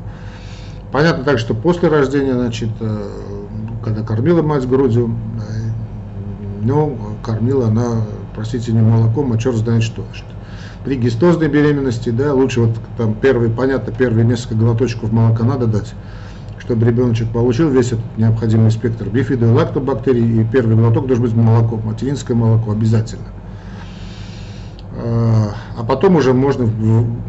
Понятно 0.92 1.24
так, 1.24 1.38
что 1.38 1.54
после 1.54 1.88
рождения, 1.88 2.34
значит, 2.34 2.70
э, 2.80 3.08
когда 3.84 4.02
кормила 4.02 4.42
мать 4.42 4.68
грудью, 4.68 5.14
э, 5.38 6.62
ну, 6.62 6.98
кормила 7.22 7.68
она 7.68 8.02
простите, 8.36 8.72
не 8.72 8.82
молоком, 8.82 9.32
а 9.32 9.38
черт 9.38 9.56
знает 9.56 9.82
что. 9.82 10.04
При 10.84 10.96
гистозной 10.96 11.48
беременности, 11.48 12.10
да, 12.10 12.32
лучше 12.32 12.60
вот 12.60 12.76
там 12.96 13.14
первый, 13.14 13.50
понятно, 13.50 13.92
первые 13.92 14.24
несколько 14.24 14.54
глоточков 14.54 15.10
молока 15.10 15.42
надо 15.42 15.66
дать, 15.66 15.94
чтобы 16.66 16.84
ребеночек 16.84 17.28
получил 17.30 17.70
весь 17.70 17.92
этот 17.92 18.04
необходимый 18.16 18.72
спектр 18.72 19.08
бифидо 19.08 19.46
и 19.46 19.50
лактобактерий, 19.50 20.42
и 20.42 20.44
первый 20.44 20.74
глоток 20.74 21.06
должен 21.06 21.24
быть 21.24 21.34
молоко, 21.34 21.76
материнское 21.76 22.36
молоко 22.36 22.72
обязательно. 22.72 23.28
А, 24.98 25.54
а 25.78 25.84
потом 25.84 26.16
уже 26.16 26.34
можно 26.34 26.68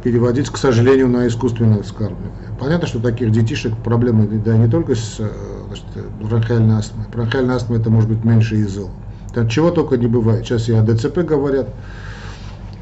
переводить, 0.03 0.50
к 0.50 0.58
сожалению, 0.58 1.08
на 1.08 1.27
искусственное 1.27 1.84
вскармливание. 1.84 2.50
Понятно, 2.60 2.88
что 2.88 3.00
таких 3.00 3.32
детишек 3.32 3.77
проблемы 3.77 4.25
да, 4.44 4.58
не 4.58 4.67
только 4.67 4.96
с 4.96 5.17
э, 5.20 5.29
значит, 5.67 5.86
бронхиальной 6.20 6.77
астмой. 6.77 7.06
Бронхиальная 7.13 7.58
астма 7.58 7.75
это 7.75 7.91
может 7.91 8.10
быть 8.10 8.24
меньше 8.24 8.60
ИЗЛ. 8.62 8.89
Там 9.36 9.48
чего 9.50 9.70
только 9.70 9.98
не 9.98 10.08
бывает. 10.08 10.48
Сейчас 10.48 10.67
и 10.67 10.74
о 10.74 10.82
ДЦП 10.82 11.20
говорят. 11.20 11.70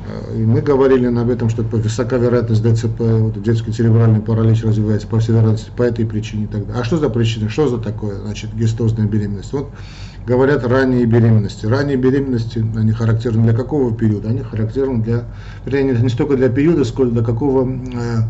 Э, 0.07 0.37
и 0.37 0.45
мы 0.45 0.61
говорили 0.61 1.07
об 1.07 1.29
этом, 1.29 1.49
что 1.49 1.63
высока 1.63 2.17
вероятность 2.17 2.63
ДЦП, 2.63 2.99
вот 2.99 3.41
детский 3.41 3.71
церебральный 3.71 4.21
паралич 4.21 4.63
развивается 4.63 5.07
по 5.07 5.19
всей 5.19 5.33
вероятности 5.33 5.71
по 5.75 5.83
этой 5.83 6.05
причине 6.05 6.47
далее. 6.47 6.73
А 6.75 6.83
что 6.83 6.97
за 6.97 7.09
причина? 7.09 7.49
Что 7.49 7.67
за 7.67 7.77
такое, 7.77 8.19
значит, 8.19 8.53
гистозная 8.53 9.07
беременность? 9.07 9.53
Вот 9.53 9.71
говорят 10.25 10.65
ранние 10.65 11.05
беременности. 11.05 11.65
Ранние 11.65 11.97
беременности, 11.97 12.65
они 12.75 12.91
характерны 12.91 13.43
для 13.43 13.53
какого 13.53 13.95
периода? 13.95 14.29
Они 14.29 14.41
характерны 14.41 15.03
для, 15.03 15.25
вернее, 15.65 15.97
не 15.99 16.09
столько 16.09 16.35
для 16.35 16.49
периода, 16.49 16.83
сколько 16.83 17.11
для 17.11 17.23
какого 17.23 17.67
э, 17.67 18.21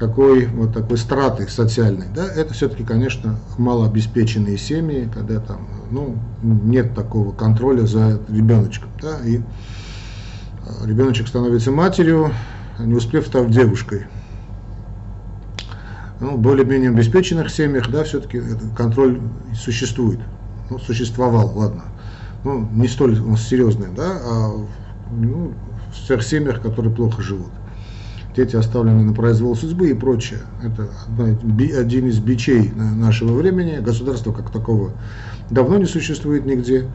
какой 0.00 0.46
вот 0.46 0.72
такой 0.72 0.96
страты 0.96 1.46
социальной, 1.48 2.06
да, 2.14 2.26
это 2.26 2.54
все-таки, 2.54 2.84
конечно, 2.84 3.38
малообеспеченные 3.58 4.56
семьи, 4.56 5.08
когда 5.12 5.40
там, 5.40 5.68
ну, 5.90 6.16
нет 6.42 6.94
такого 6.94 7.32
контроля 7.32 7.84
за 7.86 8.18
ребеночком, 8.30 8.88
да, 9.02 9.18
и 9.24 9.40
ребеночек 10.84 11.28
становится 11.28 11.70
матерью, 11.70 12.32
не 12.78 12.94
успев 12.94 13.26
став 13.26 13.48
девушкой. 13.48 14.06
Ну, 16.20 16.36
в 16.36 16.38
более-менее 16.38 16.90
обеспеченных 16.90 17.50
семьях, 17.50 17.90
да, 17.90 18.04
все-таки 18.04 18.42
контроль 18.76 19.20
существует, 19.54 20.20
ну, 20.68 20.78
существовал, 20.78 21.52
ладно, 21.56 21.84
ну, 22.44 22.68
не 22.72 22.88
столь 22.88 23.16
серьезный, 23.38 23.88
да, 23.96 24.18
а 24.22 24.50
ну, 25.10 25.54
в 25.92 26.06
тех 26.06 26.22
семьях, 26.22 26.60
которые 26.60 26.94
плохо 26.94 27.22
живут 27.22 27.50
дети 28.36 28.56
оставлены 28.56 29.02
на 29.02 29.12
произвол 29.12 29.56
судьбы 29.56 29.90
и 29.90 29.94
прочее. 29.94 30.40
Это 30.62 30.88
один 31.78 32.06
из 32.06 32.18
бичей 32.18 32.72
нашего 32.74 33.36
времени. 33.36 33.80
Государства 33.80 34.32
как 34.32 34.50
такого 34.50 34.92
давно 35.50 35.78
не 35.78 35.86
существует 35.86 36.46
нигде. 36.46 36.86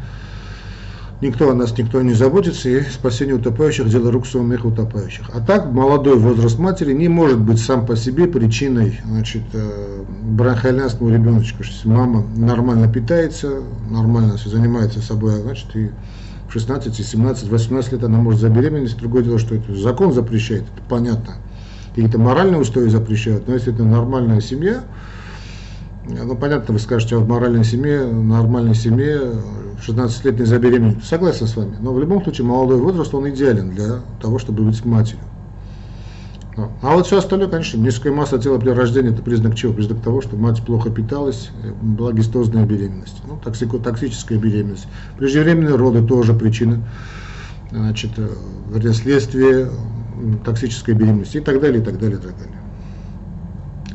Никто 1.21 1.49
о 1.49 1.53
нас, 1.53 1.77
никто 1.77 2.01
не 2.01 2.13
заботится, 2.13 2.67
и 2.67 2.81
спасение 2.81 3.35
утопающих– 3.35 3.87
дело 3.89 4.11
рук 4.11 4.27
самих 4.27 4.65
утопающих. 4.65 5.29
А 5.33 5.39
так, 5.39 5.71
молодой 5.71 6.17
возраст 6.17 6.59
матери 6.59 6.91
не 6.91 7.07
может 7.07 7.39
быть 7.39 7.59
сам 7.59 7.85
по 7.85 7.95
себе 7.95 8.27
причиной 8.27 8.99
значит, 9.05 9.43
э, 9.53 10.03
бронхиальной 10.23 10.85
астмы 10.85 11.13
ребеночка. 11.13 11.63
Мама 11.85 12.25
нормально 12.35 12.91
питается, 12.91 13.61
нормально 13.89 14.35
занимается 14.43 15.01
собой, 15.01 15.41
значит, 15.41 15.73
и 15.75 15.91
16, 16.49 16.93
17, 16.93 17.49
18 17.49 17.93
лет 17.93 18.03
она 18.03 18.17
может 18.17 18.41
забеременеть. 18.41 18.97
Другое 18.97 19.23
дело, 19.23 19.39
что 19.39 19.55
это 19.55 19.73
закон 19.73 20.11
запрещает, 20.11 20.63
это 20.63 20.83
понятно. 20.89 21.35
Какие-то 21.89 22.19
моральные 22.19 22.59
устои 22.59 22.89
запрещают, 22.89 23.47
но 23.47 23.53
если 23.53 23.73
это 23.73 23.83
нормальная 23.83 24.41
семья, 24.41 24.83
ну, 26.07 26.35
понятно, 26.35 26.73
вы 26.73 26.79
скажете, 26.81 27.15
а 27.15 27.19
в 27.19 27.27
моральной 27.27 27.63
семье, 27.63 28.05
нормальной 28.05 28.75
семье 28.75 29.31
16 29.81 30.25
лет 30.25 30.39
не 30.39 30.45
забеременеть. 30.45 31.03
Согласен 31.03 31.47
с 31.47 31.55
вами. 31.55 31.77
Но 31.79 31.93
в 31.93 31.99
любом 31.99 32.23
случае 32.23 32.47
молодой 32.47 32.79
возраст, 32.79 33.13
он 33.13 33.29
идеален 33.29 33.71
для 33.71 34.01
того, 34.21 34.39
чтобы 34.39 34.63
быть 34.63 34.83
матерью. 34.85 35.23
А 36.81 36.95
вот 36.95 37.05
все 37.05 37.17
остальное, 37.17 37.49
конечно, 37.49 37.77
низкая 37.77 38.13
масса 38.13 38.37
тела 38.39 38.57
при 38.57 38.69
рождении 38.69 39.11
это 39.11 39.21
признак 39.21 39.55
чего? 39.55 39.73
Признак 39.73 40.01
того, 40.01 40.21
что 40.21 40.37
мать 40.37 40.63
плохо 40.65 40.89
питалась, 40.89 41.49
э, 41.63 41.73
была 41.81 42.13
гистозная 42.13 42.65
беременность, 42.65 43.21
ну, 43.27 43.37
токсико 43.37 43.77
токсическая 43.77 44.37
беременность. 44.37 44.87
Преждевременные 45.17 45.75
роды 45.75 46.01
тоже 46.01 46.33
причина, 46.33 46.81
значит, 47.71 48.11
э, 48.17 48.29
вернее, 48.71 48.93
следствие 48.93 49.69
токсической 50.45 50.93
беременности 50.93 51.37
и 51.37 51.41
так 51.41 51.59
далее, 51.59 51.81
и 51.81 51.83
так 51.83 51.99
далее, 51.99 52.17
и 52.19 52.21
так 52.21 52.37
далее. 52.37 52.55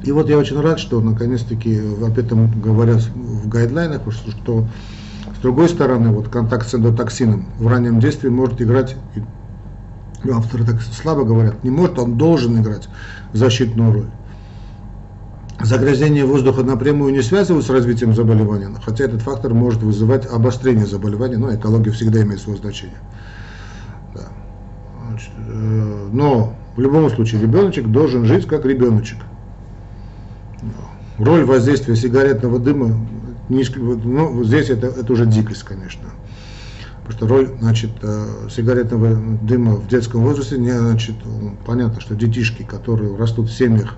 И 0.05 0.13
вот 0.13 0.29
я 0.29 0.37
очень 0.37 0.61
рад, 0.61 0.79
что 0.79 1.01
наконец-таки 1.01 1.79
об 1.79 2.19
этом 2.19 2.61
говорят 2.61 3.01
в 3.03 3.49
гайдлайнах, 3.49 4.03
что 4.13 4.67
С 5.41 5.43
другой 5.43 5.71
стороны, 5.71 6.11
вот 6.11 6.29
контакт 6.29 6.69
с 6.69 6.75
эндотоксином 6.75 7.47
в 7.59 7.67
раннем 7.67 7.99
действии 7.99 8.29
может 8.29 8.61
играть, 8.61 8.95
авторы 10.31 10.65
так 10.67 10.83
слабо 10.83 11.25
говорят, 11.25 11.65
не 11.65 11.71
может, 11.71 11.99
он 11.99 12.19
должен 12.19 12.61
играть 12.61 12.91
защитную 13.33 13.91
роль. 13.91 14.11
Загрязнение 15.63 16.27
воздуха 16.27 16.63
напрямую 16.63 17.15
не 17.15 17.23
связывают 17.23 17.65
с 17.65 17.71
развитием 17.71 18.15
заболевания, 18.15 18.69
хотя 18.85 19.05
этот 19.05 19.23
фактор 19.23 19.55
может 19.55 19.83
вызывать 19.83 20.27
обострение 20.27 20.85
заболевания, 20.85 21.39
но 21.39 21.55
экология 21.55 21.93
всегда 21.93 22.21
имеет 22.21 22.43
свое 22.43 22.59
значение. 22.59 22.99
Да. 24.15 24.29
Значит, 25.09 25.31
э, 25.39 26.09
но 26.13 26.53
в 26.77 26.81
любом 26.83 27.09
случае 27.09 27.41
ребеночек 27.41 27.87
должен 27.87 28.27
жить 28.27 28.47
как 28.47 28.67
ребеночек. 28.67 29.17
Роль 31.17 31.45
воздействия 31.47 31.97
сигаретного 31.97 32.59
дыма, 32.59 32.95
ну, 33.51 34.45
здесь 34.45 34.71
это, 34.71 34.87
это 34.87 35.13
уже 35.13 35.27
дикость, 35.27 35.65
конечно. 35.65 36.09
Потому 37.05 37.13
что 37.13 37.27
роль 37.27 37.59
значит, 37.61 37.91
э, 38.03 38.49
сигаретного 38.51 39.17
дыма 39.43 39.75
в 39.75 39.89
детском 39.89 40.23
возрасте, 40.23 40.59
не, 40.59 40.71
значит, 40.71 41.17
понятно, 41.67 42.01
что 42.01 42.15
детишки, 42.15 42.63
которые 42.63 43.17
растут 43.17 43.49
в 43.49 43.53
семьях, 43.53 43.97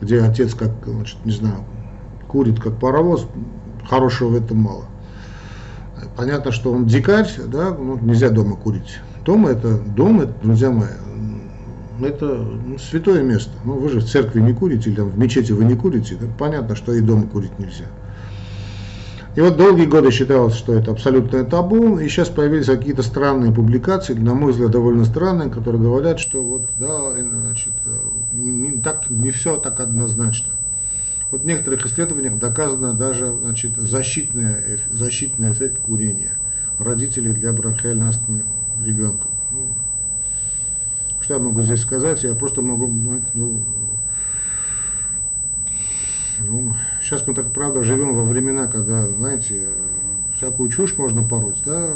где 0.00 0.22
отец, 0.22 0.54
как, 0.54 0.72
значит, 0.86 1.18
не 1.24 1.32
знаю, 1.32 1.64
курит 2.26 2.60
как 2.60 2.78
паровоз, 2.78 3.26
хорошего 3.88 4.30
в 4.30 4.36
этом 4.36 4.58
мало. 4.58 4.84
Понятно, 6.16 6.52
что 6.52 6.72
он 6.72 6.86
дикарь, 6.86 7.28
да, 7.46 7.70
ну, 7.70 7.98
нельзя 8.00 8.30
дома 8.30 8.56
курить. 8.56 8.98
Дома 9.24 9.50
это, 9.50 9.78
дом, 9.78 10.20
это, 10.20 10.34
друзья 10.42 10.70
мои, 10.70 10.88
это 12.00 12.26
ну, 12.26 12.78
святое 12.78 13.22
место. 13.22 13.50
Ну, 13.64 13.74
вы 13.74 13.88
же 13.88 14.00
в 14.00 14.06
церкви 14.06 14.40
не 14.40 14.54
курите, 14.54 14.90
или 14.90 14.96
там, 14.96 15.10
в 15.10 15.18
мечети 15.18 15.52
вы 15.52 15.64
не 15.64 15.74
курите, 15.74 16.16
да? 16.20 16.26
понятно, 16.38 16.76
что 16.76 16.92
и 16.92 17.00
дома 17.00 17.26
курить 17.26 17.58
нельзя. 17.58 17.86
И 19.38 19.40
вот 19.40 19.56
долгие 19.56 19.84
годы 19.84 20.10
считалось, 20.10 20.56
что 20.56 20.72
это 20.72 20.90
абсолютное 20.90 21.44
табу, 21.44 22.00
и 22.00 22.08
сейчас 22.08 22.28
появились 22.28 22.66
какие-то 22.66 23.04
странные 23.04 23.52
публикации, 23.52 24.14
на 24.14 24.34
мой 24.34 24.50
взгляд, 24.50 24.72
довольно 24.72 25.04
странные, 25.04 25.48
которые 25.48 25.80
говорят, 25.80 26.18
что 26.18 26.42
вот, 26.42 26.62
да, 26.80 27.12
значит, 27.12 27.70
не, 28.32 28.72
так, 28.82 29.08
не 29.08 29.30
все 29.30 29.56
так 29.58 29.78
однозначно. 29.78 30.48
Вот 31.30 31.42
в 31.42 31.46
некоторых 31.46 31.86
исследованиях 31.86 32.36
доказано 32.40 32.94
даже 32.94 33.32
значит, 33.32 33.76
защитный, 33.76 34.56
защитный 34.90 35.52
эффект 35.52 35.78
курения 35.86 36.32
родителей 36.80 37.32
для 37.32 37.52
бронхиальной 37.52 38.08
астмы 38.08 38.42
ребенка. 38.84 39.28
Ну, 39.52 39.68
что 41.20 41.34
я 41.34 41.38
могу 41.38 41.62
здесь 41.62 41.82
сказать? 41.82 42.24
Я 42.24 42.34
просто 42.34 42.60
могу, 42.60 42.88
ну, 42.88 43.62
ну, 46.40 46.74
сейчас 47.02 47.26
мы 47.26 47.34
так, 47.34 47.52
правда, 47.52 47.82
живем 47.82 48.14
во 48.14 48.24
времена, 48.24 48.66
когда, 48.66 49.06
знаете, 49.06 49.68
всякую 50.36 50.70
чушь 50.70 50.96
можно 50.96 51.22
пороть, 51.22 51.62
да, 51.64 51.94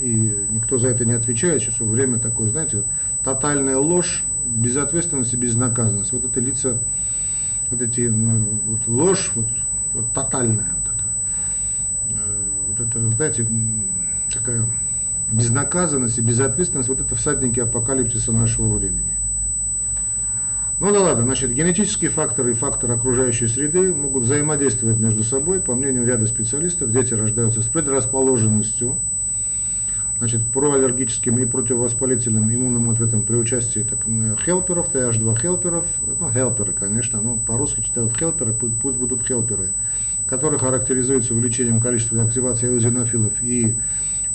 и 0.00 0.46
никто 0.50 0.78
за 0.78 0.88
это 0.88 1.04
не 1.04 1.12
отвечает. 1.12 1.62
Сейчас 1.62 1.78
время 1.78 2.18
такое, 2.18 2.48
знаете, 2.48 2.82
тотальная 3.22 3.78
ложь, 3.78 4.24
безответственность 4.44 5.32
и 5.32 5.36
безнаказанность. 5.36 6.12
Вот 6.12 6.24
это 6.24 6.40
лица, 6.40 6.78
вот 7.70 7.80
эти, 7.80 8.02
ну, 8.02 8.60
вот 8.66 8.88
ложь, 8.88 9.30
вот, 9.34 9.46
вот 9.94 10.12
тотальная, 10.12 10.66
вот 10.80 10.94
это, 10.94 12.20
э, 12.20 12.42
вот 12.68 12.80
это, 12.80 13.10
знаете, 13.16 13.46
такая 14.32 14.66
безнаказанность 15.30 16.18
и 16.18 16.22
безответственность, 16.22 16.88
вот 16.88 17.00
это 17.00 17.14
всадники 17.14 17.60
апокалипсиса 17.60 18.32
нашего 18.32 18.76
времени. 18.76 19.11
Ну 20.82 20.92
да 20.92 21.00
ладно, 21.00 21.22
значит, 21.22 21.54
генетические 21.54 22.10
факторы 22.10 22.50
и 22.50 22.54
факторы 22.54 22.94
окружающей 22.94 23.46
среды 23.46 23.94
могут 23.94 24.24
взаимодействовать 24.24 24.96
между 24.96 25.22
собой. 25.22 25.60
По 25.60 25.76
мнению 25.76 26.04
ряда 26.04 26.26
специалистов, 26.26 26.90
дети 26.90 27.14
рождаются 27.14 27.62
с 27.62 27.66
предрасположенностью 27.66 28.96
значит, 30.18 30.40
проаллергическим 30.52 31.38
и 31.38 31.46
противовоспалительным 31.46 32.52
иммунным 32.52 32.90
ответом 32.90 33.22
при 33.22 33.36
участии 33.36 33.86
так, 33.88 34.00
хелперов, 34.44 34.92
TH2 34.92 35.40
хелперов, 35.40 35.86
ну, 36.18 36.28
хелперы, 36.32 36.72
конечно, 36.72 37.20
ну, 37.20 37.38
по-русски 37.46 37.82
читают 37.82 38.16
хелперы, 38.16 38.52
пусть, 38.52 38.96
будут 38.96 39.24
хелперы, 39.24 39.68
которые 40.26 40.58
характеризуются 40.58 41.32
увеличением 41.32 41.80
количества 41.80 42.24
активации 42.24 42.66
эозинофилов 42.66 43.34
и 43.40 43.76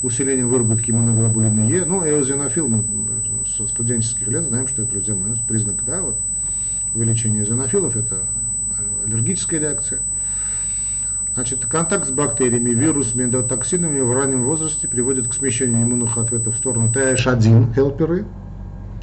усилением 0.02 0.48
выработки 0.48 0.92
иммуноглобулина 0.92 1.68
Е. 1.68 1.84
Ну, 1.84 2.06
эозинофил 2.06 2.70
мы 2.70 2.86
со 3.46 3.68
студенческих 3.68 4.30
лет 4.30 4.44
знаем, 4.44 4.70
что 4.70 4.84
это, 4.84 4.92
друзья 4.94 5.14
мои, 5.14 5.34
признак, 5.46 5.76
да, 5.86 6.02
вот, 6.02 6.16
увеличения 6.98 7.42
эозинофилов, 7.42 7.96
это 7.96 8.24
аллергическая 9.06 9.60
реакция. 9.60 10.02
Значит, 11.34 11.66
контакт 11.68 12.08
с 12.08 12.12
бактериями, 12.12 12.72
вирусами, 12.72 13.24
эндотоксинами 13.26 14.00
в 14.00 14.12
раннем 14.12 14.44
возрасте 14.44 14.88
приводит 14.88 15.28
к 15.28 15.34
смещению 15.34 15.84
иммунных 15.84 16.18
ответов 16.18 16.56
в 16.56 16.58
сторону 16.58 16.92
TH1 16.92 17.76
хелперы, 17.76 18.26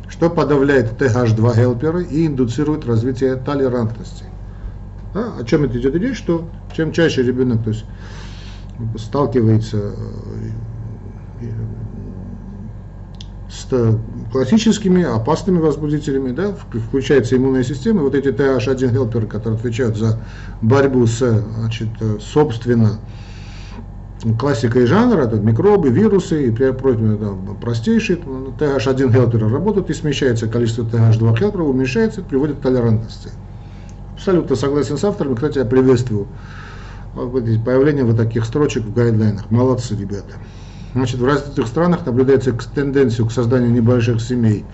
что 0.09 0.28
подавляет 0.30 1.00
TH2 1.00 1.54
хелперы 1.54 2.04
и 2.04 2.26
индуцирует 2.26 2.87
развитие 2.87 3.37
толерантности. 3.37 4.24
А, 5.14 5.38
о 5.38 5.44
чем 5.44 5.62
это 5.62 5.78
идет 5.78 5.94
речь, 5.94 6.18
что 6.18 6.48
чем 6.74 6.90
чаще 6.90 7.22
ребенок 7.22 7.62
то 7.62 7.70
есть, 7.70 7.85
сталкивается 8.96 9.94
э, 11.40 11.50
с 13.48 13.98
классическими 14.32 15.02
опасными 15.04 15.58
возбудителями, 15.58 16.32
да, 16.32 16.52
включается 16.52 17.37
иммунная 17.37 17.64
система, 17.64 18.00
и 18.00 18.04
вот 18.04 18.14
эти 18.14 18.28
TH1 18.28 18.92
хелперы, 18.92 19.26
которые 19.26 19.58
отвечают 19.58 19.96
за 19.96 20.20
борьбу 20.60 21.06
с, 21.06 21.18
значит, 21.58 21.88
собственно, 22.20 22.98
классикой 24.38 24.87
жанра, 24.87 25.22
это 25.22 25.37
микробы, 25.37 25.90
вирусы 25.90 26.48
и 26.48 26.50
прочие 26.50 27.16
там, 27.16 27.56
простейшие 27.60 28.18
TH1 28.18 29.12
хелперы 29.12 29.48
работают 29.48 29.90
и 29.90 29.94
смещается 29.94 30.48
количество 30.48 30.82
TH2 30.82 31.38
хелперов, 31.38 31.68
уменьшается, 31.68 32.22
приводит 32.22 32.58
к 32.58 32.60
толерантности. 32.60 33.30
Абсолютно 34.14 34.56
согласен 34.56 34.96
с 34.96 35.04
авторами, 35.04 35.34
кстати, 35.34 35.58
я 35.58 35.64
приветствую 35.64 36.26
появление 37.14 38.04
вот 38.04 38.16
таких 38.16 38.44
строчек 38.44 38.84
в 38.84 38.92
гайдлайнах. 38.94 39.50
Молодцы, 39.50 39.94
ребята. 39.94 40.34
Значит, 40.94 41.20
в 41.20 41.24
развитых 41.24 41.66
странах 41.66 42.07
наблюдается 42.07 42.52
тенденция 42.52 43.26
к 43.26 43.33
созданию 43.33 43.72
небольших 43.72 44.20
семей 44.20 44.64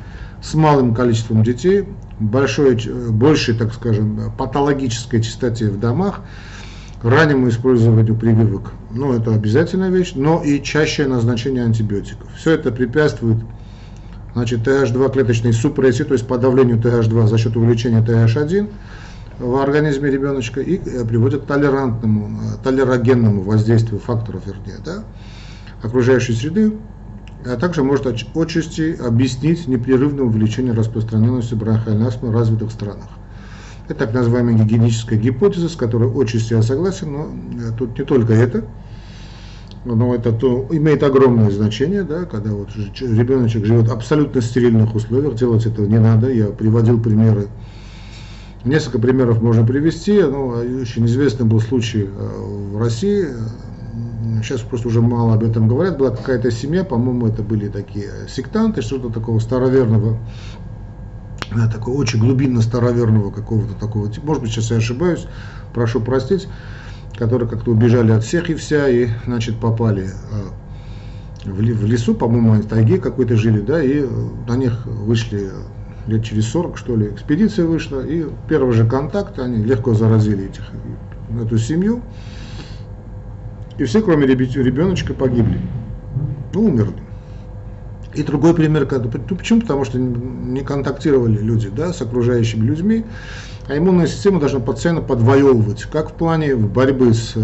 с 0.43 0.55
малым 0.55 0.95
количеством 0.95 1.43
детей, 1.43 1.89
большой, 2.19 2.79
большей, 3.11 3.55
так 3.55 3.73
скажем, 3.73 4.33
патологической 4.37 5.23
частоте 5.23 5.69
в 5.71 5.81
домах, 5.81 6.21
раннему 7.03 7.49
использованию 7.49 8.15
прививок, 8.15 8.73
ну 8.91 9.15
это 9.15 9.35
обязательная 9.35 9.91
вещь, 9.91 10.13
но 10.15 10.43
и 10.43 10.63
чаще 10.63 11.07
назначение 11.07 11.65
антибиотиков. 11.65 12.29
Все 12.37 12.53
это 12.53 12.71
препятствует 12.71 13.39
значит, 14.35 14.67
TH2 14.67 15.13
клеточной 15.13 15.55
супрессии, 15.55 16.03
то 16.03 16.13
есть 16.13 16.27
подавлению 16.27 16.79
TH2 16.79 17.27
за 17.27 17.39
счет 17.39 17.57
увеличения 17.57 18.03
TH1 18.03 18.69
в 19.39 19.57
организме 19.57 20.11
ребеночка 20.11 20.61
и 20.61 20.77
э, 20.77 21.05
приводит 21.07 21.45
к 21.45 21.47
толерантному, 21.47 22.41
э, 22.43 22.63
толерогенному 22.63 23.43
воздействию 23.43 23.99
факторов, 23.99 24.43
вернее, 24.47 24.79
да, 24.85 25.05
окружающей 25.83 26.35
среды, 26.35 26.73
а 27.45 27.57
также 27.57 27.83
может 27.83 28.07
отчасти 28.07 28.97
объяснить 29.01 29.67
непрерывное 29.67 30.25
увеличение 30.25 30.73
распространенности 30.73 31.55
бронхиальной 31.55 32.09
астмы 32.09 32.31
в 32.31 32.35
развитых 32.35 32.71
странах. 32.71 33.09
Это 33.89 34.07
так 34.07 34.15
называемая 34.15 34.55
гигиеническая 34.55 35.19
гипотеза, 35.19 35.69
с 35.69 35.75
которой 35.75 36.11
отчасти 36.11 36.53
я 36.53 36.63
согласен, 36.63 37.13
но 37.13 37.29
э, 37.59 37.73
тут 37.77 37.99
не 37.99 38.05
только 38.05 38.35
это, 38.35 38.65
но 39.85 40.15
это 40.15 40.33
то, 40.33 40.69
имеет 40.71 41.03
огромное 41.03 41.51
значение, 41.51 42.03
да, 42.03 42.25
когда 42.25 42.53
вот 42.53 42.69
ребеночек 42.77 43.65
живет 43.65 43.89
в 43.89 43.93
абсолютно 43.93 44.43
стерильных 44.43 44.95
условиях, 44.95 45.35
делать 45.35 45.67
этого 45.67 45.87
не 45.87 45.99
надо. 45.99 46.31
Я 46.31 46.47
приводил 46.47 47.01
примеры, 47.01 47.49
несколько 48.65 48.99
примеров 48.99 49.41
можно 49.41 49.67
привести, 49.67 50.23
но 50.23 50.49
очень 50.49 51.07
известный 51.07 51.47
был 51.47 51.61
случай 51.61 52.05
э, 52.05 52.73
в 52.73 52.79
России, 52.79 53.29
сейчас 54.43 54.61
просто 54.61 54.89
уже 54.89 55.01
мало 55.01 55.35
об 55.35 55.45
этом 55.45 55.69
говорят, 55.69 55.99
была 55.99 56.11
какая-то 56.11 56.51
семья, 56.51 56.85
по-моему, 56.85 57.27
это 57.27 57.43
были 57.43 57.69
такие 57.69 58.11
сектанты, 58.29 58.83
что-то 58.83 59.11
такого 59.11 59.39
староверного, 59.39 60.19
да, 61.55 61.69
такого 61.69 61.97
очень 61.97 62.21
глубинно 62.21 62.61
староверного 62.61 63.31
какого-то 63.31 63.75
такого 63.75 64.11
типа, 64.11 64.27
может 64.27 64.43
быть, 64.43 64.53
сейчас 64.53 64.71
я 64.71 64.77
ошибаюсь, 64.77 65.27
прошу 65.75 66.01
простить, 66.01 66.49
которые 67.17 67.49
как-то 67.49 67.71
убежали 67.73 68.13
от 68.13 68.25
всех 68.25 68.51
и 68.51 68.55
вся, 68.55 68.89
и, 68.89 69.09
значит, 69.27 69.59
попали 69.59 70.11
а, 70.33 71.49
в 71.49 71.61
лесу, 71.61 72.15
по-моему, 72.15 72.53
они 72.53 72.63
в 72.63 72.67
тайге 72.67 72.99
какой-то 72.99 73.37
жили, 73.37 73.61
да, 73.61 73.83
и 73.83 74.07
на 74.49 74.57
них 74.57 74.87
вышли 74.87 75.51
лет 76.07 76.25
через 76.25 76.47
40, 76.49 76.77
что 76.77 76.97
ли, 76.97 77.09
экспедиция 77.09 77.67
вышла, 77.67 78.01
и 78.01 78.27
первый 78.49 78.73
же 78.73 78.87
контакт, 78.87 79.39
они 79.39 79.63
легко 79.65 79.95
заразили 79.95 80.47
этих, 80.47 80.65
эту 81.43 81.59
семью, 81.59 82.03
и 83.81 83.85
все, 83.85 84.03
кроме 84.03 84.27
ребеночка, 84.27 85.15
погибли. 85.15 85.59
Ну, 86.53 86.67
умерли. 86.67 86.93
И 88.15 88.23
другой 88.23 88.55
пример, 88.55 88.87
ну, 88.91 89.37
почему? 89.37 89.63
Потому 89.63 89.87
что 89.87 89.99
не 89.99 90.61
контактировали 90.61 91.39
люди 91.39 91.71
да, 91.71 91.95
с 91.95 92.03
окружающими 92.03 92.67
людьми, 92.67 93.07
а 93.69 93.79
иммунная 93.79 94.07
система 94.07 94.39
должна 94.39 94.61
постоянно 94.61 95.01
подвоевывать, 95.01 95.85
как 95.85 96.11
в 96.11 96.13
плане 96.13 96.57
борьбы 96.57 97.15
с 97.15 97.35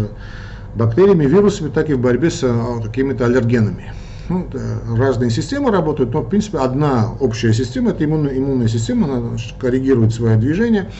бактериями, 0.75 1.25
вирусами, 1.25 1.69
так 1.69 1.89
и 1.89 1.95
в 1.95 1.99
борьбе 1.99 2.29
с 2.29 2.43
а, 2.43 2.81
какими-то 2.83 3.25
аллергенами. 3.25 3.93
Ну, 4.29 4.47
разные 4.95 5.31
системы 5.31 5.71
работают, 5.71 6.13
но 6.13 6.21
в 6.21 6.29
принципе 6.29 6.59
одна 6.59 7.13
общая 7.19 7.53
система, 7.53 7.91
это 7.91 8.05
иммунная, 8.05 8.37
иммунная 8.37 8.67
система, 8.67 9.05
она 9.05 9.29
значит, 9.29 9.55
коррегирует 9.57 10.13
свое 10.13 10.35
движение, 10.37 10.91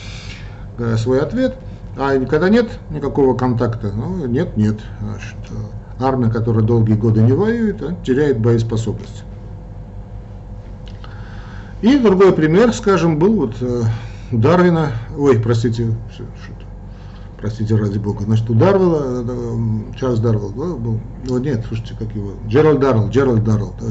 э, 0.78 0.96
свой 0.96 1.20
ответ. 1.20 1.54
А 1.98 2.16
когда 2.26 2.48
нет 2.48 2.78
никакого 2.90 3.34
контакта, 3.34 3.90
ну, 3.92 4.24
нет, 4.26 4.56
нет. 4.56 4.78
Значит, 5.00 5.36
э, 5.50 6.04
армия, 6.04 6.30
которая 6.30 6.62
долгие 6.62 6.94
годы 6.94 7.22
не 7.22 7.32
воюет, 7.32 7.82
теряет 8.04 8.38
боеспособность. 8.38 9.24
И 11.82 11.98
другой 11.98 12.32
пример, 12.32 12.72
скажем, 12.72 13.18
был 13.18 13.34
вот 13.34 13.56
э, 13.60 13.82
Дарвина, 14.30 14.92
ой, 15.16 15.40
простите, 15.40 15.92
простите 17.36 17.74
ради 17.74 17.98
бога, 17.98 18.22
значит, 18.24 18.48
у 18.48 18.54
Дарвелла, 18.54 19.24
Чарльз 19.98 20.20
Дарвелл, 20.20 20.50
да, 20.50 20.76
был, 20.76 21.00
ну, 21.26 21.38
нет, 21.38 21.64
слушайте, 21.66 21.94
как 21.98 22.14
его, 22.14 22.32
Джеральд 22.46 22.78
Даррелл, 22.78 23.08
Джеральд 23.08 23.42
Даррелл, 23.42 23.74
да, 23.80 23.86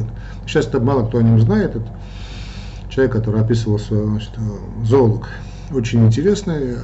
сейчас 0.45 0.67
это 0.67 0.79
мало 0.79 1.07
кто 1.07 1.17
о 1.17 1.23
нем 1.23 1.39
знает, 1.41 1.75
это 1.75 1.87
человек, 2.89 3.13
который 3.13 3.41
описывал 3.41 3.79
свой, 3.79 4.05
значит, 4.05 4.31
зоолог, 4.83 5.27
очень 5.71 6.05
интересный, 6.05 6.75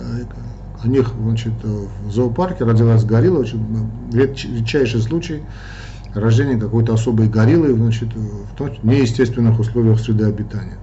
о 0.84 0.88
них, 0.88 1.12
значит, 1.22 1.54
в 1.64 2.12
зоопарке 2.12 2.66
родилась 2.66 3.04
горилла, 3.04 3.40
очень 3.40 3.60
редчайший 4.12 5.02
случай 5.02 5.44
рождения 6.14 6.60
какой-то 6.60 6.94
особой 6.94 7.28
гориллы, 7.28 7.74
значит, 7.74 8.10
в 8.14 8.56
том, 8.56 8.70
неестественных 8.84 9.60
условиях 9.60 10.00
среды 10.00 10.26
обитания 10.26 10.78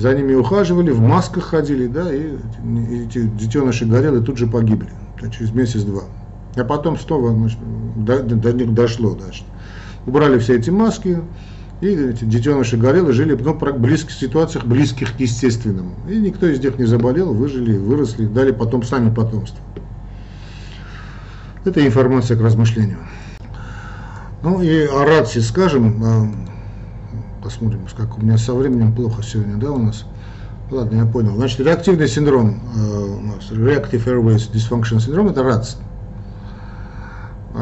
за 0.00 0.14
ними 0.14 0.34
ухаживали, 0.34 0.90
в 0.90 1.00
масках 1.00 1.44
ходили, 1.44 1.86
да, 1.86 2.12
и 2.12 2.36
эти 3.04 3.22
детеныши 3.22 3.84
горелые 3.84 4.24
тут 4.24 4.38
же 4.38 4.46
погибли, 4.46 4.88
через 5.36 5.52
месяц-два. 5.52 6.04
А 6.56 6.64
потом 6.64 6.98
снова 6.98 7.32
значит, 7.32 7.58
до, 7.96 8.22
до 8.22 8.52
них 8.52 8.72
дошло, 8.72 9.10
значит. 9.10 9.44
Убрали 10.06 10.38
все 10.38 10.56
эти 10.56 10.70
маски, 10.70 11.20
и 11.80 11.86
эти 11.86 12.24
детеныши 12.24 12.76
горелые 12.76 13.14
жили 13.14 13.34
ну, 13.34 13.54
в 13.54 13.78
близких 13.78 14.12
ситуациях, 14.12 14.66
близких 14.66 15.16
к 15.16 15.20
естественному. 15.20 15.94
И 16.08 16.18
никто 16.18 16.46
из 16.46 16.60
них 16.60 16.78
не 16.78 16.84
заболел, 16.84 17.32
выжили, 17.32 17.76
выросли, 17.78 18.26
дали 18.26 18.52
потом 18.52 18.82
сами 18.82 19.12
потомство. 19.12 19.60
Это 21.64 21.86
информация 21.86 22.36
к 22.36 22.40
размышлению. 22.40 22.98
Ну 24.42 24.62
и 24.62 24.86
о 24.86 25.04
рации 25.04 25.40
скажем, 25.40 26.02
а, 26.04 26.32
посмотрим, 27.42 27.86
как 27.96 28.18
у 28.18 28.22
меня 28.22 28.38
со 28.38 28.54
временем 28.54 28.94
плохо 28.94 29.22
сегодня, 29.22 29.56
да, 29.56 29.70
у 29.70 29.78
нас. 29.78 30.06
Ладно, 30.70 30.98
я 30.98 31.06
понял. 31.06 31.34
Значит, 31.34 31.60
реактивный 31.60 32.06
синдром, 32.06 32.60
э, 32.76 33.54
Reactive 33.54 34.04
Airways 34.04 34.52
Dysfunction 34.52 34.98
Syndrome, 34.98 35.30
это 35.30 35.42
РАЦ. 35.42 35.78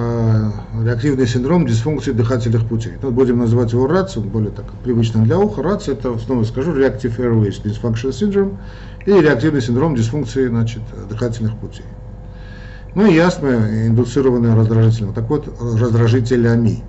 Э, 0.01 0.51
реактивный 0.85 1.27
синдром 1.27 1.67
дисфункции 1.67 2.13
дыхательных 2.13 2.67
путей. 2.67 2.93
Ну, 3.03 3.11
будем 3.11 3.39
называть 3.39 3.73
его 3.73 3.89
РАЦ, 3.89 4.19
он 4.19 4.29
более 4.29 4.53
так 4.53 4.67
привычно 4.85 5.25
для 5.25 5.39
уха. 5.39 5.61
РАЦ 5.61 5.89
это, 5.89 6.17
снова 6.19 6.45
скажу, 6.45 6.73
Reactive 6.73 7.17
Airways 7.17 7.61
Dysfunction 7.63 8.11
Syndrome 8.11 8.57
и 9.07 9.11
реактивный 9.11 9.61
синдром 9.61 9.97
дисфункции 9.97 10.47
значит, 10.47 10.83
дыхательных 11.09 11.57
путей. 11.57 11.87
Ну 12.95 13.07
и 13.07 13.19
астма, 13.19 13.51
индуцированная 13.87 14.55
раздражителем. 14.55 15.15
Так 15.15 15.29
вот, 15.29 15.53
раздражителями. 15.61 16.85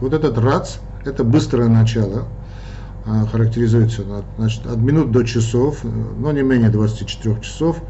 Вот 0.00 0.12
этот 0.12 0.36
РАЦ– 0.36 0.80
это 1.04 1.22
быстрое 1.22 1.68
начало, 1.68 2.24
а, 3.04 3.26
характеризуется 3.26 4.02
значит, 4.36 4.66
от 4.66 4.78
минут 4.78 5.12
до 5.12 5.22
часов, 5.22 5.78
э, 5.84 5.88
но 6.18 6.32
не 6.32 6.42
менее 6.42 6.70
24 6.70 7.40
часов, 7.40 7.80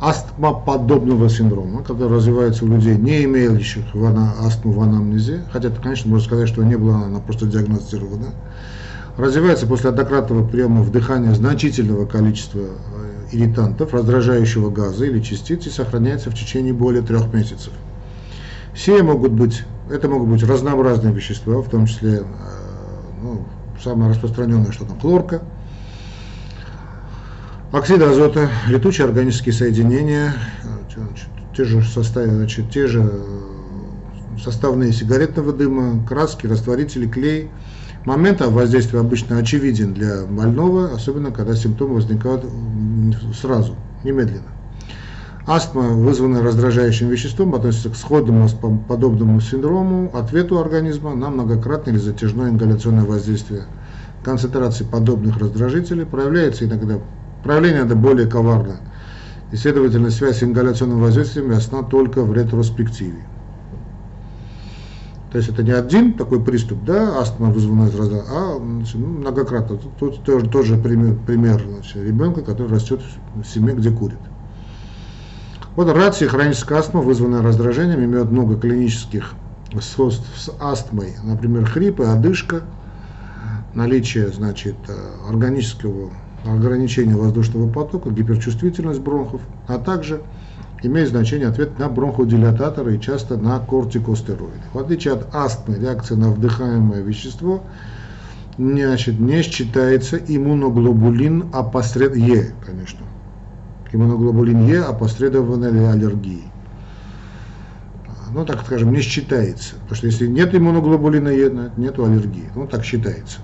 астмоподобного 0.00 1.28
синдрома, 1.28 1.82
который 1.82 2.14
развивается 2.16 2.64
у 2.64 2.68
людей, 2.68 2.96
не 2.96 3.24
имеющих 3.24 3.84
астму 4.40 4.72
в 4.72 4.80
анамнезе, 4.80 5.44
хотя, 5.50 5.70
конечно, 5.70 6.10
можно 6.10 6.26
сказать, 6.26 6.48
что 6.48 6.62
не 6.62 6.76
было, 6.76 6.96
она 6.96 7.20
просто 7.20 7.46
диагностирована, 7.46 8.34
развивается 9.16 9.66
после 9.66 9.90
однократного 9.90 10.46
приема 10.46 10.82
вдыхания 10.82 11.32
значительного 11.34 12.04
количества 12.04 12.60
э, 12.60 13.28
ирритантов, 13.32 13.94
раздражающего 13.94 14.70
газа 14.70 15.06
или 15.06 15.20
частиц 15.20 15.66
и 15.66 15.70
сохраняется 15.70 16.30
в 16.30 16.34
течение 16.34 16.74
более 16.74 17.02
трех 17.02 17.32
месяцев. 17.32 17.72
Все 18.74 19.02
могут 19.02 19.32
быть 19.32 19.64
это 19.90 20.08
могут 20.08 20.28
быть 20.28 20.42
разнообразные 20.42 21.12
вещества, 21.12 21.62
в 21.62 21.68
том 21.68 21.86
числе, 21.86 22.18
э, 22.18 22.22
ну, 23.22 23.44
самое 23.82 24.10
распространенное, 24.10 24.72
что 24.72 24.84
там, 24.84 24.98
хлорка, 24.98 25.42
оксид 27.72 28.02
азота, 28.02 28.50
летучие 28.68 29.06
органические 29.06 29.52
соединения, 29.52 30.34
значит, 30.94 31.28
те 31.56 31.64
же, 31.64 31.82
составы, 31.82 32.28
значит, 32.28 32.70
те 32.70 32.86
же 32.86 33.02
э, 33.02 34.38
составные 34.42 34.92
сигаретного 34.92 35.52
дыма, 35.52 36.04
краски, 36.06 36.46
растворители, 36.46 37.06
клей. 37.06 37.50
Момент 38.04 38.40
воздействия 38.40 39.00
обычно 39.00 39.38
очевиден 39.38 39.92
для 39.92 40.24
больного, 40.26 40.92
особенно 40.94 41.32
когда 41.32 41.56
симптомы 41.56 41.94
возникают 41.96 42.44
сразу, 43.34 43.74
немедленно. 44.04 44.46
Астма, 45.46 45.82
вызванная 45.82 46.42
раздражающим 46.42 47.08
веществом, 47.08 47.54
относится 47.54 47.90
к 47.90 47.96
сходному 47.96 48.48
подобному 48.88 49.40
синдрому, 49.40 50.10
ответу 50.14 50.58
организма 50.58 51.14
на 51.14 51.30
многократное 51.30 51.94
или 51.94 52.00
затяжное 52.00 52.50
ингаляционное 52.50 53.04
воздействие 53.04 53.64
концентрации 54.24 54.84
подобных 54.84 55.38
раздражителей 55.38 56.04
проявляется 56.04 56.64
иногда, 56.64 56.98
проявление 57.42 57.84
это 57.84 57.94
более 57.94 58.26
коварно, 58.26 58.76
и, 59.52 59.56
следовательно, 59.56 60.10
связь 60.10 60.38
с 60.38 60.42
ингаляционным 60.42 61.00
воздействием 61.00 61.50
ясна 61.52 61.82
только 61.82 62.22
в 62.22 62.32
ретроспективе. 62.34 63.24
То 65.32 65.38
есть 65.38 65.50
это 65.50 65.62
не 65.62 65.72
один 65.72 66.14
такой 66.14 66.42
приступ, 66.42 66.84
да, 66.84 67.18
астма 67.20 67.50
вызванная 67.50 67.86
раздражением, 67.86 68.26
а 68.30 68.58
значит, 68.58 68.94
ну, 68.94 69.06
многократно. 69.06 69.76
Тут, 69.98 70.22
тоже, 70.22 70.48
тоже 70.48 70.78
пример, 70.78 71.16
пример 71.26 71.62
значит, 71.62 71.96
ребенка, 71.96 72.42
который 72.42 72.72
растет 72.72 73.02
в 73.34 73.44
семье, 73.44 73.74
где 73.74 73.90
курит. 73.90 74.18
Вот 75.74 75.94
рация 75.94 76.28
хроническая 76.28 76.78
астма, 76.78 77.02
вызванная 77.02 77.42
раздражением, 77.42 78.02
имеет 78.02 78.30
много 78.30 78.58
клинических 78.58 79.34
свойств 79.80 80.26
с 80.36 80.50
астмой, 80.58 81.16
например, 81.22 81.66
хрипы, 81.66 82.04
одышка, 82.04 82.62
наличие, 83.74 84.28
значит, 84.28 84.76
органического 85.28 86.12
ограничения 86.54 87.14
воздушного 87.14 87.68
потока, 87.68 88.10
гиперчувствительность 88.10 89.00
бронхов, 89.00 89.40
а 89.66 89.78
также 89.78 90.22
имеет 90.82 91.08
значение 91.08 91.48
ответ 91.48 91.78
на 91.78 91.88
бронходилататоры 91.88 92.96
и 92.96 93.00
часто 93.00 93.36
на 93.36 93.58
кортикостероиды. 93.58 94.62
В 94.72 94.78
отличие 94.78 95.14
от 95.14 95.34
астмы, 95.34 95.78
реакция 95.78 96.16
на 96.16 96.30
вдыхаемое 96.30 97.02
вещество 97.02 97.62
значит, 98.58 99.18
не 99.18 99.42
считается 99.42 100.16
иммуноглобулин 100.16 101.50
опосред... 101.52 102.16
Е, 102.16 102.52
конечно, 102.64 103.00
иммуноглобулин 103.92 104.66
Е 104.66 104.82
опосредованной 104.82 105.90
аллергии. 105.90 106.44
Ну, 108.32 108.44
так 108.44 108.62
скажем, 108.66 108.92
не 108.92 109.00
считается. 109.00 109.76
Потому 109.76 109.96
что 109.96 110.06
если 110.06 110.26
нет 110.26 110.54
иммуноглобулина 110.54 111.28
Е, 111.28 111.50
нет 111.76 111.98
аллергии. 111.98 112.50
Ну, 112.54 112.66
так 112.66 112.84
считается. 112.84 113.38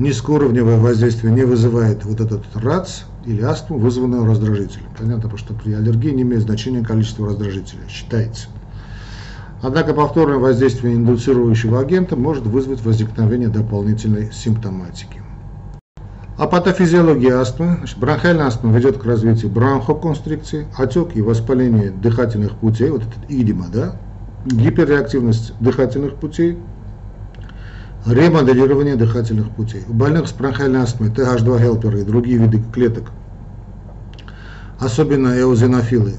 Низкоуровневое 0.00 0.78
воздействие 0.78 1.30
не 1.30 1.44
вызывает 1.44 2.06
вот 2.06 2.22
этот 2.22 2.42
РАЦ 2.54 3.04
или 3.26 3.42
астму, 3.42 3.76
вызванную 3.76 4.24
раздражителем. 4.24 4.86
Понятно, 4.98 5.24
потому 5.24 5.36
что 5.36 5.52
при 5.52 5.74
аллергии 5.74 6.08
не 6.08 6.22
имеет 6.22 6.40
значения 6.40 6.82
количество 6.82 7.26
раздражителя, 7.26 7.82
считается. 7.86 8.48
Однако 9.60 9.92
повторное 9.92 10.38
воздействие 10.38 10.94
индуцирующего 10.94 11.80
агента 11.80 12.16
может 12.16 12.46
вызвать 12.46 12.82
возникновение 12.82 13.50
дополнительной 13.50 14.32
симптоматики. 14.32 15.20
А 16.38 16.46
патофизиология 16.46 17.38
астмы, 17.38 17.74
значит, 17.76 17.98
бронхиальная 17.98 18.46
астма 18.46 18.74
ведет 18.74 18.96
к 18.96 19.04
развитию 19.04 19.50
бронхоконстрикции, 19.50 20.66
отек 20.78 21.14
и 21.14 21.20
воспаление 21.20 21.90
дыхательных 21.90 22.56
путей, 22.56 22.88
вот 22.88 23.02
этот 23.02 23.30
идима, 23.30 23.66
да, 23.70 23.96
гиперреактивность 24.46 25.52
дыхательных 25.60 26.14
путей, 26.14 26.56
ремоделирование 28.06 28.96
дыхательных 28.96 29.50
путей. 29.50 29.84
У 29.88 29.92
больных 29.92 30.28
с 30.28 30.32
бронхиальной 30.32 30.80
астмой 30.80 31.10
TH2 31.10 31.60
хелперы 31.60 32.00
и 32.00 32.04
другие 32.04 32.38
виды 32.38 32.62
клеток, 32.72 33.10
особенно 34.78 35.28
эозинофилы, 35.28 36.14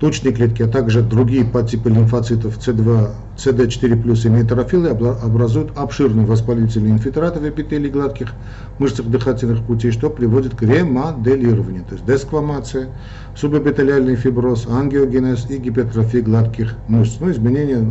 тучные 0.00 0.34
клетки, 0.34 0.62
а 0.62 0.68
также 0.68 1.02
другие 1.02 1.44
подтипы 1.46 1.88
лимфоцитов 1.88 2.58
C2, 2.58 3.12
CD4+, 3.36 4.26
и 4.26 4.28
нейтрофилы 4.28 4.90
образуют 4.90 5.72
обширные 5.78 6.26
воспалительные 6.26 6.92
инфильтраты 6.92 7.40
в 7.40 7.48
эпителии 7.48 7.88
гладких 7.88 8.32
мышцах 8.78 9.06
дыхательных 9.06 9.62
путей, 9.62 9.92
что 9.92 10.10
приводит 10.10 10.56
к 10.56 10.62
ремоделированию, 10.62 11.84
то 11.84 11.94
есть 11.94 12.04
десквамация, 12.04 12.88
субэпителиальный 13.34 14.16
фиброз, 14.16 14.66
ангиогенез 14.68 15.46
и 15.48 15.56
гипертрофии 15.56 16.18
гладких 16.18 16.74
мышц, 16.88 17.16
ну, 17.20 17.30
изменение 17.30 17.90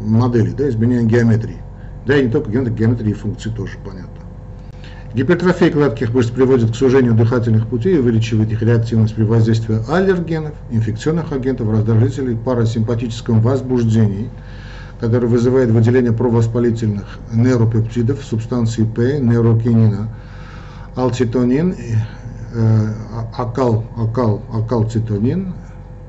модели, 0.00 0.50
да, 0.50 0.68
изменение 0.68 1.06
геометрии. 1.06 1.63
Да, 2.06 2.16
и 2.16 2.24
не 2.24 2.30
только 2.30 2.50
геометрии, 2.50 2.76
геометрии 2.76 3.12
функций 3.12 3.52
тоже 3.52 3.78
понятно. 3.84 4.24
Гипертрофия 5.14 5.70
гладких 5.70 6.12
мышц 6.12 6.30
приводит 6.30 6.72
к 6.72 6.74
сужению 6.74 7.14
дыхательных 7.14 7.68
путей 7.68 7.94
и 7.94 7.98
увеличивает 7.98 8.50
их 8.50 8.62
реактивность 8.62 9.14
при 9.14 9.22
воздействии 9.22 9.78
аллергенов, 9.88 10.54
инфекционных 10.70 11.30
агентов, 11.30 11.70
раздражителей, 11.70 12.36
парасимпатическом 12.36 13.40
возбуждении, 13.40 14.28
который 14.98 15.28
вызывает 15.28 15.70
выделение 15.70 16.12
провоспалительных 16.12 17.20
нейропептидов, 17.32 18.24
субстанции 18.24 18.82
П, 18.82 19.20
нейрокинина, 19.20 20.08
алцитонин, 20.96 21.76
э, 22.54 22.92
акал, 23.36 23.84
акал, 23.96 24.42
акалцитонин, 24.52 25.54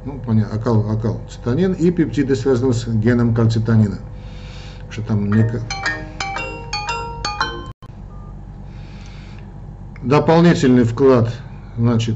ну, 0.04 0.20
понятно, 0.26 0.58
акал, 0.58 0.90
акалцитонин 0.90 1.74
и 1.74 1.92
пептиды, 1.92 2.36
связанные 2.36 2.74
с 2.74 2.88
геном 2.88 3.36
кальцитонина. 3.36 4.00
Что 4.90 5.02
там 5.02 5.30
дополнительный 10.06 10.84
вклад, 10.84 11.34
значит, 11.78 12.16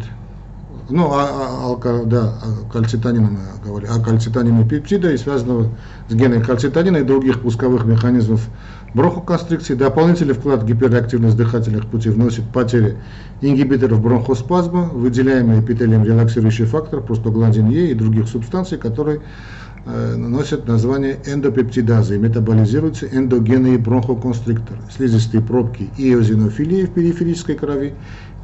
ну, 0.90 1.12
а, 1.14 1.76
а, 1.84 2.04
да, 2.06 2.34
кальцитонина 2.72 3.30
мы 3.30 3.40
говорили, 3.64 3.90
а 3.92 4.02
кальцитонина 4.02 4.68
пептида 4.68 5.12
и 5.12 5.18
связанного 5.18 5.70
с 6.08 6.14
геном 6.14 6.44
кальцитонина 6.44 6.98
и 6.98 7.04
других 7.04 7.42
пусковых 7.42 7.86
механизмов 7.86 8.48
бронхоконстрикции. 8.94 9.76
Дополнительный 9.76 10.34
вклад 10.34 10.64
в 10.64 10.66
гиперактивность 10.66 11.38
дыхательных 11.38 11.88
путей 11.88 12.12
вносит 12.12 12.50
потери 12.52 12.98
ингибиторов 13.42 14.02
бронхоспазма, 14.02 14.86
выделяемый 14.86 15.62
эпителием 15.62 16.04
релаксирующий 16.04 16.66
фактор, 16.66 17.02
простагландин 17.02 17.70
Е 17.70 17.92
и 17.92 17.94
других 17.94 18.28
субстанций, 18.28 18.80
которые 18.80 19.22
Э, 19.22 19.69
носят 19.86 20.68
название 20.68 21.18
эндопептидазы 21.26 22.18
метаболизируются 22.18 23.08
эндогенные 23.08 23.78
бронхоконстрикторы. 23.78 24.80
Слизистые 24.96 25.42
пробки 25.42 25.90
и 25.98 26.14
эозинофилии 26.14 26.86
в 26.86 26.92
периферической 26.92 27.56
крови 27.56 27.94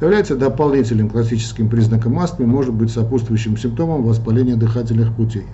является 0.00 0.36
дополнительным 0.36 1.08
классическим 1.08 1.68
признаком 1.68 2.18
астмы, 2.18 2.46
может 2.46 2.74
быть 2.74 2.90
сопутствующим 2.90 3.56
симптомом 3.56 4.02
воспаления 4.02 4.56
дыхательных 4.56 5.14
путей. 5.14 5.46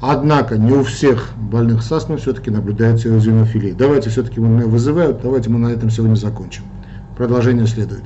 Однако 0.00 0.58
не 0.58 0.72
у 0.72 0.84
всех 0.84 1.32
больных 1.36 1.82
с 1.82 1.90
астмой 1.90 2.18
все-таки 2.18 2.50
наблюдается 2.50 3.08
эозинофилия. 3.08 3.74
Давайте 3.74 4.10
все-таки 4.10 4.40
меня 4.40 4.66
вызывают, 4.66 5.22
давайте 5.22 5.48
мы 5.48 5.58
на 5.58 5.68
этом 5.68 5.90
сегодня 5.90 6.16
закончим. 6.16 6.64
Продолжение 7.16 7.66
следует. 7.66 8.02